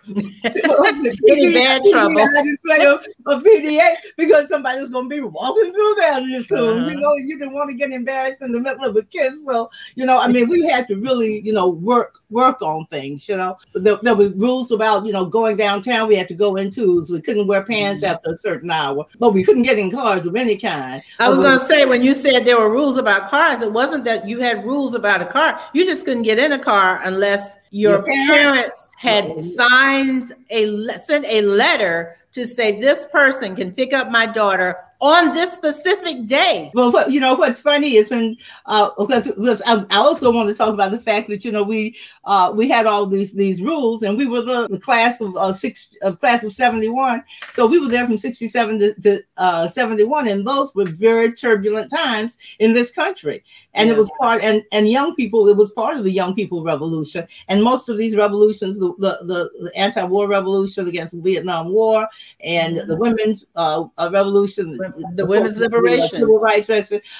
any 1.30 1.54
bad 1.54 1.82
trouble. 1.90 2.26
Display 2.44 2.86
of, 2.86 3.06
of 3.26 3.44
PDA 3.44 3.96
because 4.18 4.50
somebody 4.50 4.80
was 4.80 4.90
going 4.90 5.10
to 5.10 5.16
be 5.16 5.22
walking 5.22 5.72
through 5.72 5.96
there 5.96 6.42
soon. 6.42 6.82
Uh-huh. 6.82 6.92
You 6.92 6.98
know, 6.98 7.16
you 7.16 7.38
didn't 7.38 7.54
want 7.54 7.70
to 7.70 7.76
get 7.76 7.92
embarrassed 7.92 8.42
in 8.42 8.52
the 8.52 8.60
middle 8.60 8.86
of 8.86 8.96
a 8.96 9.04
kiss. 9.04 9.44
So 9.46 9.70
you 9.96 10.06
know, 10.06 10.20
I 10.20 10.28
mean, 10.28 10.50
we 10.50 10.64
had 10.64 10.88
to 10.88 10.96
really 10.96 11.42
you 11.42 11.54
know 11.54 11.68
work 11.68 12.21
work 12.32 12.62
on 12.62 12.86
things. 12.88 13.28
You 13.28 13.38
know, 13.38 13.58
there, 13.74 13.98
there 14.02 14.16
were 14.16 14.30
rules 14.30 14.72
about 14.72 15.06
you 15.06 15.14
know 15.14 15.26
going 15.26 15.58
downtown. 15.58 16.08
We 16.08 16.16
had 16.16 16.28
to 16.30 16.34
go 16.34 16.56
in 16.56 16.72
twos. 16.72 17.10
We 17.10 17.22
couldn't 17.22 17.48
wear 17.48 17.64
pants 17.64 18.04
mm-hmm. 18.04 18.14
after 18.14 18.32
a 18.32 18.38
certain 18.38 18.72
hour, 18.72 19.06
but 19.20 19.34
we 19.34 19.44
couldn't 19.44 19.64
get 19.64 19.80
in 19.80 19.92
cars 19.92 20.26
of 20.26 20.36
any 20.36 20.58
kind. 20.58 21.04
I 21.20 21.30
was 21.30 21.40
going 21.40 21.60
to 21.60 21.66
say 21.66 21.86
when 21.86 22.04
you 22.04 22.14
said 22.14 22.46
there 22.46 22.60
were 22.60 22.72
rules 22.72 22.98
about 22.98 23.30
cars, 23.30 23.62
it 23.62 23.72
wasn't 23.72 24.06
that 24.06 24.28
you 24.28 24.40
had 24.40 24.66
rules 24.66 24.96
about 24.96 25.22
a 25.22 25.26
car. 25.26 25.60
You 25.74 25.86
just 25.86 26.06
couldn't 26.06 26.24
get 26.24 26.40
in 26.40 26.54
a 26.54 26.60
car 26.60 27.02
unless 27.04 27.58
your, 27.72 27.94
your 27.94 28.04
parents, 28.04 28.92
parents, 28.98 28.98
had 28.98 29.42
signed 29.42 30.36
a 30.50 30.88
sent 31.06 31.26
a 31.26 31.42
letter 31.42 32.18
to 32.34 32.46
say 32.46 32.80
this 32.80 33.08
person 33.08 33.56
can 33.56 33.72
pick 33.72 33.94
up 33.94 34.10
my 34.10 34.26
daughter 34.26 34.78
on 35.02 35.34
this 35.34 35.52
specific 35.54 36.28
day. 36.28 36.72
Well, 36.76 37.10
you 37.10 37.20
know 37.20 37.34
what's 37.34 37.60
funny 37.60 37.96
is 37.96 38.12
when 38.12 38.38
uh, 38.68 38.92
because, 38.98 39.28
because 39.28 39.62
I, 39.66 39.84
I, 39.90 39.98
also 39.98 40.32
want 40.32 40.50
to 40.50 40.56
talk 40.56 40.74
about 40.74 40.92
the 40.92 41.00
fact 41.00 41.28
that 41.30 41.44
you 41.44 41.52
know 41.52 41.64
we 41.64 41.98
uh, 42.26 42.54
we 42.56 42.70
had 42.70 42.86
all 42.86 43.08
these 43.08 43.34
these 43.34 43.62
rules 43.62 44.04
and 44.04 44.16
we 44.16 44.28
were 44.28 44.44
the, 44.44 44.68
the 44.68 44.80
class 44.80 45.20
of 45.20 45.36
uh, 45.36 45.54
six 45.54 45.90
of 46.04 46.20
class 46.20 46.44
of 46.44 46.54
seventy 46.54 46.88
one, 46.88 47.24
so 47.52 47.66
we 47.66 47.80
were 47.80 47.90
there 47.90 48.06
from 48.06 48.18
sixty 48.18 48.48
seven 48.48 48.78
to, 48.80 48.94
to 49.02 49.22
uh, 49.38 49.68
seventy 49.68 50.04
one, 50.04 50.28
and 50.28 50.46
those 50.46 50.74
were 50.76 50.86
very 50.86 51.34
turbulent 51.34 51.90
times 51.90 52.38
in 52.60 52.74
this 52.74 52.92
country 52.92 53.44
and 53.74 53.88
yeah. 53.88 53.94
it 53.94 53.98
was 53.98 54.10
part 54.20 54.42
and 54.42 54.64
and 54.72 54.90
young 54.90 55.16
people 55.16 55.48
it 55.48 55.56
was 55.56 55.72
part 55.72 55.98
of 55.98 56.04
the 56.04 56.12
young 56.12 56.34
people 56.34 56.64
revolution 56.64 57.28
and 57.48 57.64
most 57.64 57.90
of 57.90 57.98
these 57.98 58.16
revolutions 58.16 58.78
the 58.80 58.94
the, 59.00 59.50
the 59.62 59.72
anti-war 59.76 60.28
revolution 60.28 60.88
against 60.88 61.14
the 61.14 61.22
vietnam 61.22 61.70
war 61.70 62.08
and 62.42 62.78
mm-hmm. 62.78 62.88
the 62.88 62.96
women's 62.96 63.46
uh, 63.56 63.84
uh 63.98 64.10
revolution 64.12 64.78
the, 64.78 65.12
the 65.16 65.26
women's 65.26 65.58
liberation 65.58 66.20
civil 66.20 66.40
rights 66.40 66.70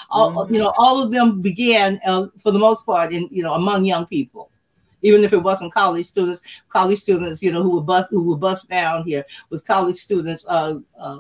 all 0.10 0.32
mm-hmm. 0.32 0.54
you 0.54 0.60
know 0.60 0.74
all 0.78 1.02
of 1.02 1.12
them 1.12 1.42
began 1.42 2.00
uh, 2.06 2.28
for 2.40 2.52
the 2.52 2.60
most 2.60 2.86
part 2.86 3.14
in 3.14 3.28
you 3.32 3.44
know 3.44 3.54
among 3.54 3.86
young 3.86 4.06
people 4.06 4.50
even 5.04 5.24
if 5.24 5.34
it 5.34 5.42
wasn't 5.42 5.74
college 5.74 6.06
students 6.06 6.42
college 6.70 7.00
students 7.00 7.42
you 7.42 7.52
know 7.52 7.64
who 7.64 7.76
were 7.76 7.82
bust 7.82 8.10
who 8.12 8.24
were 8.24 8.38
bust 8.38 8.70
down 8.70 9.04
here 9.04 9.26
was 9.50 9.62
college 9.62 9.96
students 9.96 10.46
uh, 10.48 10.76
uh 11.00 11.20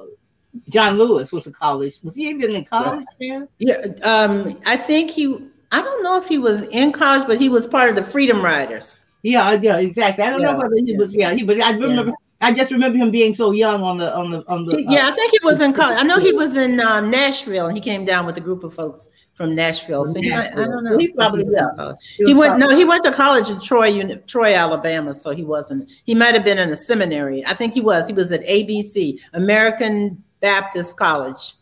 John 0.70 0.98
Lewis 0.98 1.32
was 1.32 1.48
a 1.48 1.52
college. 1.52 1.96
Was 2.04 2.16
he 2.16 2.28
even 2.30 2.56
in 2.56 2.66
college 2.66 3.06
then? 3.20 3.48
Yeah, 3.60 3.78
um, 4.04 4.60
I 4.66 4.78
think 4.78 5.12
he. 5.12 5.48
I 5.72 5.82
don't 5.82 6.04
know 6.04 6.18
if 6.18 6.28
he 6.28 6.38
was 6.38 6.64
in 6.64 6.92
college, 6.92 7.26
but 7.26 7.40
he 7.40 7.48
was 7.48 7.66
part 7.68 7.90
of 7.90 7.96
the 7.96 8.04
Freedom 8.04 8.44
Riders. 8.44 9.02
Yeah, 9.24 9.54
yeah, 9.54 9.78
exactly. 9.78 10.24
I 10.24 10.30
don't 10.30 10.42
yeah, 10.42 10.52
know 10.52 10.58
whether 10.58 10.76
he 10.76 10.92
yeah. 10.92 10.98
was. 10.98 11.14
Yeah, 11.14 11.34
he. 11.34 11.44
But 11.44 11.62
I 11.62 11.72
remember. 11.72 12.12
Yeah. 12.12 12.16
I 12.44 12.52
just 12.52 12.72
remember 12.72 12.98
him 12.98 13.12
being 13.12 13.36
so 13.36 13.52
young 13.52 13.84
on 13.84 13.98
the 13.98 14.14
on 14.16 14.32
the 14.32 14.44
on 14.48 14.66
the. 14.66 14.84
Yeah, 14.90 15.08
uh, 15.08 15.12
I 15.12 15.16
think 15.16 15.32
he 15.32 15.40
was 15.44 15.62
in 15.62 15.74
college. 15.74 15.98
I 16.00 16.04
know 16.04 16.20
he 16.20 16.34
was 16.34 16.56
in 16.56 16.80
um, 16.80 17.12
Nashville, 17.12 17.68
and 17.68 17.78
he 17.78 17.82
came 17.82 18.04
down 18.04 18.26
with 18.26 18.36
a 18.38 18.42
group 18.42 18.64
of 18.64 18.74
folks 18.74 19.08
from 19.36 19.54
Nashville. 19.54 20.06
So 20.06 20.20
he, 20.20 20.32
I, 20.32 20.48
I, 20.48 20.50
don't 20.56 20.84
know. 20.84 20.98
He 20.98 21.10
probably 21.10 21.46
yeah. 21.48 21.94
He, 22.18 22.26
he 22.26 22.34
went 22.34 22.58
probably. 22.58 22.76
no, 22.76 22.80
he 22.80 22.84
went 22.84 23.04
to 23.04 23.12
college 23.12 23.50
in 23.50 23.60
Troy, 23.60 24.16
Troy, 24.26 24.56
Alabama. 24.56 25.14
So 25.14 25.32
he 25.32 25.44
wasn't. 25.44 25.92
He 26.04 26.16
might 26.16 26.34
have 26.34 26.44
been 26.44 26.58
in 26.58 26.70
a 26.72 26.78
seminary. 26.78 27.46
I 27.46 27.54
think 27.54 27.76
he 27.76 27.82
was. 27.82 28.08
He 28.08 28.14
was 28.14 28.32
at 28.32 28.42
ABC, 28.42 29.20
American 29.34 30.24
Baptist 30.42 30.98
College. 30.98 31.56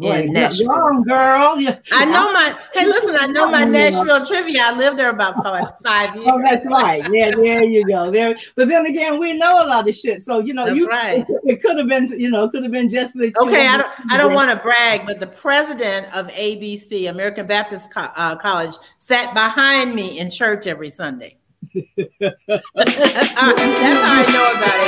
Boy, 0.00 0.20
in 0.20 0.32
Nashville. 0.32 0.68
Wrong, 0.68 1.02
girl. 1.02 1.60
Yeah. 1.60 1.78
I 1.92 2.06
know 2.06 2.32
my. 2.32 2.58
Hey, 2.72 2.86
listen. 2.86 3.16
I 3.18 3.26
know 3.26 3.50
my 3.50 3.64
Nashville 3.64 4.24
trivia. 4.24 4.62
I 4.64 4.72
lived 4.74 4.98
there 4.98 5.10
about 5.10 5.34
five, 5.42 5.66
five 5.84 6.16
years. 6.16 6.28
Oh, 6.30 6.40
that's 6.40 6.64
right. 6.66 7.06
Yeah, 7.12 7.32
there 7.36 7.62
you 7.62 7.86
go. 7.86 8.10
There, 8.10 8.34
but 8.56 8.68
then 8.68 8.86
again, 8.86 9.18
we 9.18 9.34
know 9.34 9.62
a 9.62 9.66
lot 9.66 9.86
of 9.86 9.94
shit. 9.94 10.22
So 10.22 10.38
you 10.38 10.54
know, 10.54 10.64
that's 10.64 10.78
you 10.78 10.86
right. 10.86 11.26
It 11.44 11.60
could 11.60 11.76
have 11.76 11.88
been, 11.88 12.06
you 12.18 12.30
know, 12.30 12.48
could 12.48 12.62
have 12.62 12.72
been 12.72 12.88
just 12.88 13.12
the. 13.14 13.30
Okay, 13.42 13.66
I 13.66 13.76
don't. 13.76 13.88
I 14.10 14.16
don't 14.16 14.32
want 14.32 14.50
to 14.50 14.56
brag, 14.56 15.04
but 15.04 15.20
the 15.20 15.26
president 15.26 16.06
of 16.14 16.28
ABC, 16.28 17.10
American 17.10 17.46
Baptist 17.46 17.92
Co- 17.92 18.10
uh, 18.16 18.36
College, 18.36 18.76
sat 18.98 19.34
behind 19.34 19.94
me 19.94 20.18
in 20.18 20.30
church 20.30 20.66
every 20.66 20.88
Sunday. 20.88 21.36
that's, 21.74 21.84
how, 22.08 23.54
that's 23.54 24.00
how 24.00 24.14
I 24.16 24.24
know 24.32 24.52
about 24.56 24.80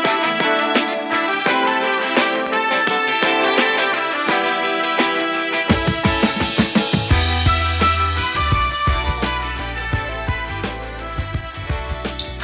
ABC. 0.00 0.13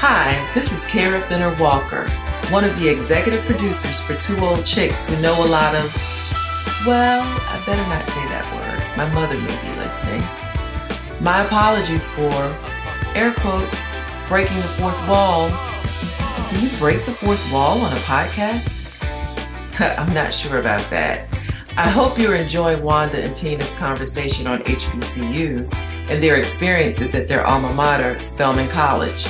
Hi, 0.02 0.50
this 0.54 0.72
is 0.72 0.86
Kara 0.86 1.20
Fenner 1.28 1.54
Walker, 1.60 2.08
one 2.48 2.64
of 2.64 2.80
the 2.80 2.88
executive 2.88 3.44
producers 3.44 4.00
for 4.00 4.16
Two 4.16 4.38
Old 4.38 4.64
Chicks 4.64 5.06
who 5.06 5.20
know 5.20 5.34
a 5.44 5.46
lot 5.46 5.74
of, 5.74 5.94
well, 6.86 7.20
I 7.20 7.62
better 7.66 7.82
not 7.82 8.06
say 8.06 8.26
that 8.28 8.46
word. 8.56 8.96
My 8.96 9.12
mother 9.12 9.36
may 9.36 9.60
be 9.60 9.78
listening. 9.78 10.22
My 11.22 11.44
apologies 11.44 12.08
for, 12.08 12.32
air 13.14 13.34
quotes, 13.34 13.84
breaking 14.26 14.56
the 14.56 14.68
fourth 14.80 14.96
wall. 15.06 15.50
Can 16.48 16.64
you 16.64 16.74
break 16.78 17.04
the 17.04 17.12
fourth 17.12 17.52
wall 17.52 17.82
on 17.82 17.92
a 17.92 18.00
podcast? 18.00 18.86
I'm 19.98 20.14
not 20.14 20.32
sure 20.32 20.60
about 20.60 20.88
that. 20.88 21.28
I 21.76 21.90
hope 21.90 22.18
you're 22.18 22.36
enjoying 22.36 22.82
Wanda 22.82 23.22
and 23.22 23.36
Tina's 23.36 23.74
conversation 23.74 24.46
on 24.46 24.62
HBCUs 24.62 25.74
and 25.76 26.22
their 26.22 26.36
experiences 26.36 27.14
at 27.14 27.28
their 27.28 27.46
alma 27.46 27.74
mater, 27.74 28.18
Spelman 28.18 28.68
College. 28.70 29.28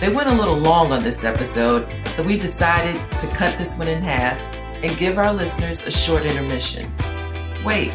They 0.00 0.08
went 0.08 0.28
a 0.28 0.34
little 0.34 0.56
long 0.56 0.92
on 0.92 1.02
this 1.02 1.24
episode, 1.24 1.88
so 2.10 2.22
we 2.22 2.38
decided 2.38 3.10
to 3.18 3.26
cut 3.28 3.58
this 3.58 3.76
one 3.76 3.88
in 3.88 4.00
half 4.00 4.38
and 4.56 4.96
give 4.96 5.18
our 5.18 5.32
listeners 5.32 5.88
a 5.88 5.90
short 5.90 6.24
intermission. 6.24 6.92
Wait, 7.64 7.90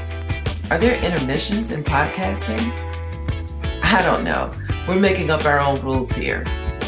are 0.70 0.78
there 0.78 1.02
intermissions 1.02 1.72
in 1.72 1.82
podcasting? 1.82 2.60
I 3.84 4.02
don't 4.02 4.26
know. 4.26 4.54
We're 4.86 5.00
making 5.00 5.30
up 5.30 5.46
our 5.46 5.60
own 5.60 5.80
rules 5.80 6.12
here. 6.12 6.44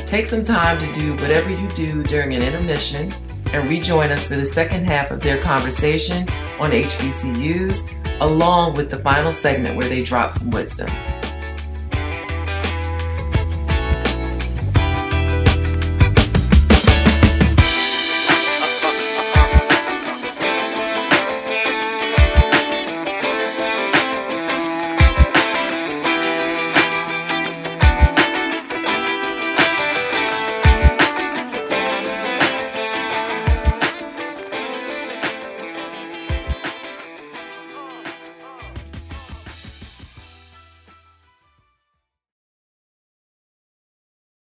Take 0.06 0.28
some 0.28 0.44
time 0.44 0.78
to 0.80 0.92
do 0.92 1.14
whatever 1.16 1.50
you 1.50 1.70
do 1.70 2.04
during 2.04 2.36
an 2.36 2.44
intermission 2.44 3.14
and 3.54 3.70
rejoin 3.70 4.12
us 4.12 4.28
for 4.28 4.36
the 4.36 4.46
second 4.46 4.84
half 4.84 5.12
of 5.12 5.22
their 5.22 5.42
conversation 5.42 6.28
on 6.60 6.72
HBCUs, 6.72 8.20
along 8.20 8.74
with 8.74 8.90
the 8.90 9.00
final 9.00 9.32
segment 9.32 9.78
where 9.78 9.88
they 9.88 10.04
drop 10.04 10.34
some 10.34 10.50
wisdom. 10.50 10.90